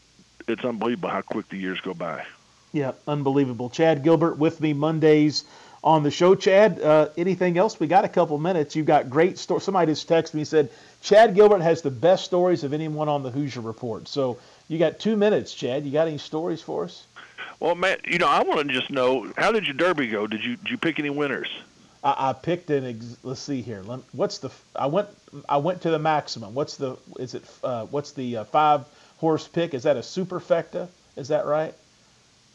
[0.48, 2.24] it's unbelievable how quick the years go by.
[2.72, 3.68] Yeah, unbelievable.
[3.68, 5.44] Chad Gilbert with me Mondays
[5.82, 6.34] on the show.
[6.34, 7.80] Chad, uh, anything else?
[7.80, 8.76] We got a couple minutes.
[8.76, 9.64] You've got great stories.
[9.64, 10.70] Somebody just texted me and said
[11.02, 14.08] Chad Gilbert has the best stories of anyone on the Hoosier Report.
[14.08, 15.84] So you got two minutes, Chad.
[15.84, 17.04] You got any stories for us?
[17.58, 20.26] Well, Matt, you know, I want to just know how did your derby go?
[20.26, 21.48] Did you did you pick any winners?
[22.02, 22.86] I, I picked an.
[22.86, 23.82] Ex- let's see here.
[23.82, 24.50] Lem- What's the?
[24.74, 25.08] I went.
[25.48, 26.54] I went to the maximum.
[26.54, 26.96] What's the?
[27.18, 27.44] Is it?
[27.62, 28.84] Uh, what's the uh, five
[29.18, 29.74] horse pick?
[29.74, 30.88] Is that a superfecta?
[31.16, 31.74] Is that right?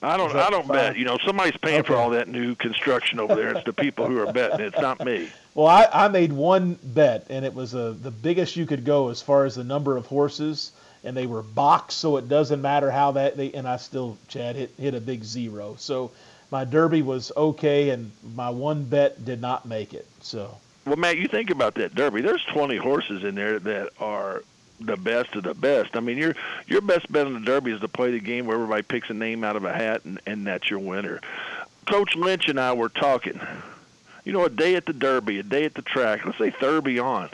[0.05, 0.35] I don't.
[0.35, 0.77] I don't fine?
[0.77, 0.97] bet.
[0.97, 3.55] You know, somebody's paying for all that new construction over there.
[3.55, 4.59] It's the people who are betting.
[4.59, 5.29] It's not me.
[5.55, 9.09] Well, I, I made one bet, and it was uh the biggest you could go
[9.09, 10.71] as far as the number of horses,
[11.03, 13.51] and they were boxed, so it doesn't matter how that they.
[13.53, 15.75] And I still, Chad, hit hit a big zero.
[15.79, 16.11] So
[16.51, 20.05] my derby was okay, and my one bet did not make it.
[20.21, 22.21] So Well, Matt, you think about that derby.
[22.21, 24.43] There's 20 horses in there that are
[24.79, 25.95] the best of the best.
[25.95, 26.35] I mean, your
[26.67, 29.13] your best bet on the derby is to play the game where everybody picks a
[29.13, 31.21] name out of a hat, and, and that's your winner.
[31.87, 33.39] Coach Lynch and I were talking.
[34.23, 36.25] You know, a day at the derby, a day at the track.
[36.25, 37.29] Let's say Thurby on.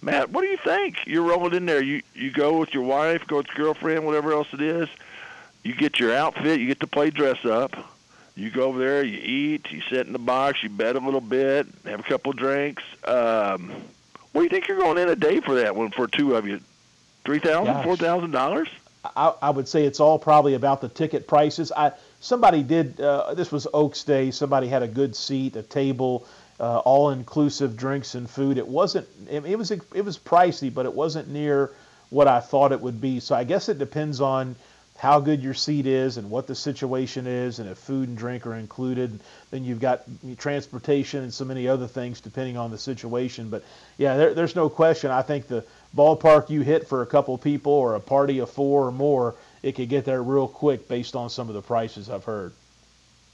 [0.00, 1.06] Matt, what do you think?
[1.06, 1.82] You're rolling in there.
[1.82, 4.88] You you go with your wife, go with your girlfriend, whatever else it is.
[5.62, 6.60] You get your outfit.
[6.60, 7.76] You get to play dress up.
[8.34, 9.04] You go over there.
[9.04, 9.70] You eat.
[9.70, 10.62] You sit in the box.
[10.62, 11.66] You bet a little bit.
[11.84, 12.82] Have a couple drinks.
[13.04, 13.70] Um,
[14.32, 16.46] what do you think you're going in a day for that one for two of
[16.46, 16.60] you?
[17.24, 18.68] Three thousand, four thousand dollars?
[19.04, 21.72] I, I would say it's all probably about the ticket prices.
[21.74, 23.00] I somebody did.
[23.00, 24.30] Uh, this was Oaks Day.
[24.30, 26.26] Somebody had a good seat, a table
[26.60, 28.58] uh, all-inclusive drinks and food.
[28.58, 29.08] It wasn't.
[29.28, 29.70] It, it was.
[29.70, 31.72] It was pricey, but it wasn't near
[32.10, 33.20] what I thought it would be.
[33.20, 34.56] So I guess it depends on
[35.00, 38.46] how good your seat is and what the situation is, and if food and drink
[38.46, 39.18] are included.
[39.50, 40.02] Then you've got
[40.36, 43.48] transportation and so many other things depending on the situation.
[43.48, 43.64] But
[43.96, 45.10] yeah, there, there's no question.
[45.10, 45.64] I think the
[45.96, 49.72] ballpark you hit for a couple people or a party of four or more, it
[49.72, 52.52] could get there real quick based on some of the prices I've heard.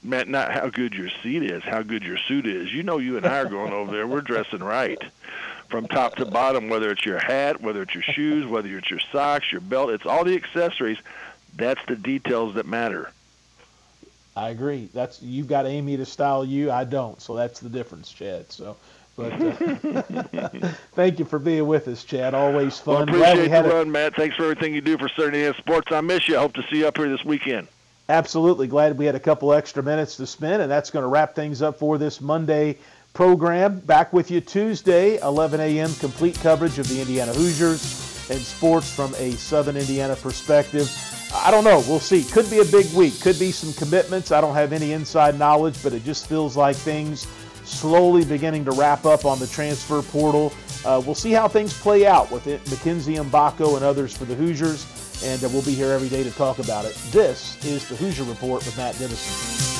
[0.01, 2.71] Matt, not how good your seat is, how good your suit is.
[2.71, 4.07] You know, you and I are going over there.
[4.07, 5.01] We're dressing right
[5.67, 9.01] from top to bottom, whether it's your hat, whether it's your shoes, whether it's your
[9.11, 9.89] socks, your belt.
[9.89, 10.99] It's all the accessories.
[11.57, 13.11] That's the details that matter.
[14.35, 14.87] I agree.
[14.93, 16.69] That's you've got Amy to style you.
[16.71, 18.51] I don't, so that's the difference, Chad.
[18.51, 18.77] So,
[19.15, 19.49] but uh,
[20.93, 22.35] thank you for being with us, Chad.
[22.35, 23.11] Always fun.
[23.11, 24.15] Well, appreciate the run, Matt.
[24.15, 25.91] Thanks for everything you do for Saturday Sports.
[25.91, 26.37] I miss you.
[26.37, 27.67] I hope to see you up here this weekend.
[28.09, 28.67] Absolutely.
[28.67, 31.63] Glad we had a couple extra minutes to spend, and that's going to wrap things
[31.63, 32.77] up for this Monday
[33.13, 33.79] program.
[33.79, 39.15] Back with you Tuesday, 11 a.m., complete coverage of the Indiana Hoosiers and sports from
[39.15, 41.16] a Southern Indiana perspective.
[41.33, 41.83] I don't know.
[41.87, 42.23] We'll see.
[42.23, 43.19] Could be a big week.
[43.19, 44.31] Could be some commitments.
[44.31, 47.27] I don't have any inside knowledge, but it just feels like things
[47.63, 50.53] slowly beginning to wrap up on the transfer portal.
[50.85, 52.65] Uh, we'll see how things play out with it.
[52.69, 54.85] Mackenzie Mgbako and others for the Hoosiers
[55.23, 56.95] and uh, we'll be here every day to talk about it.
[57.11, 59.76] This is the Hoosier Report with Matt Dennison.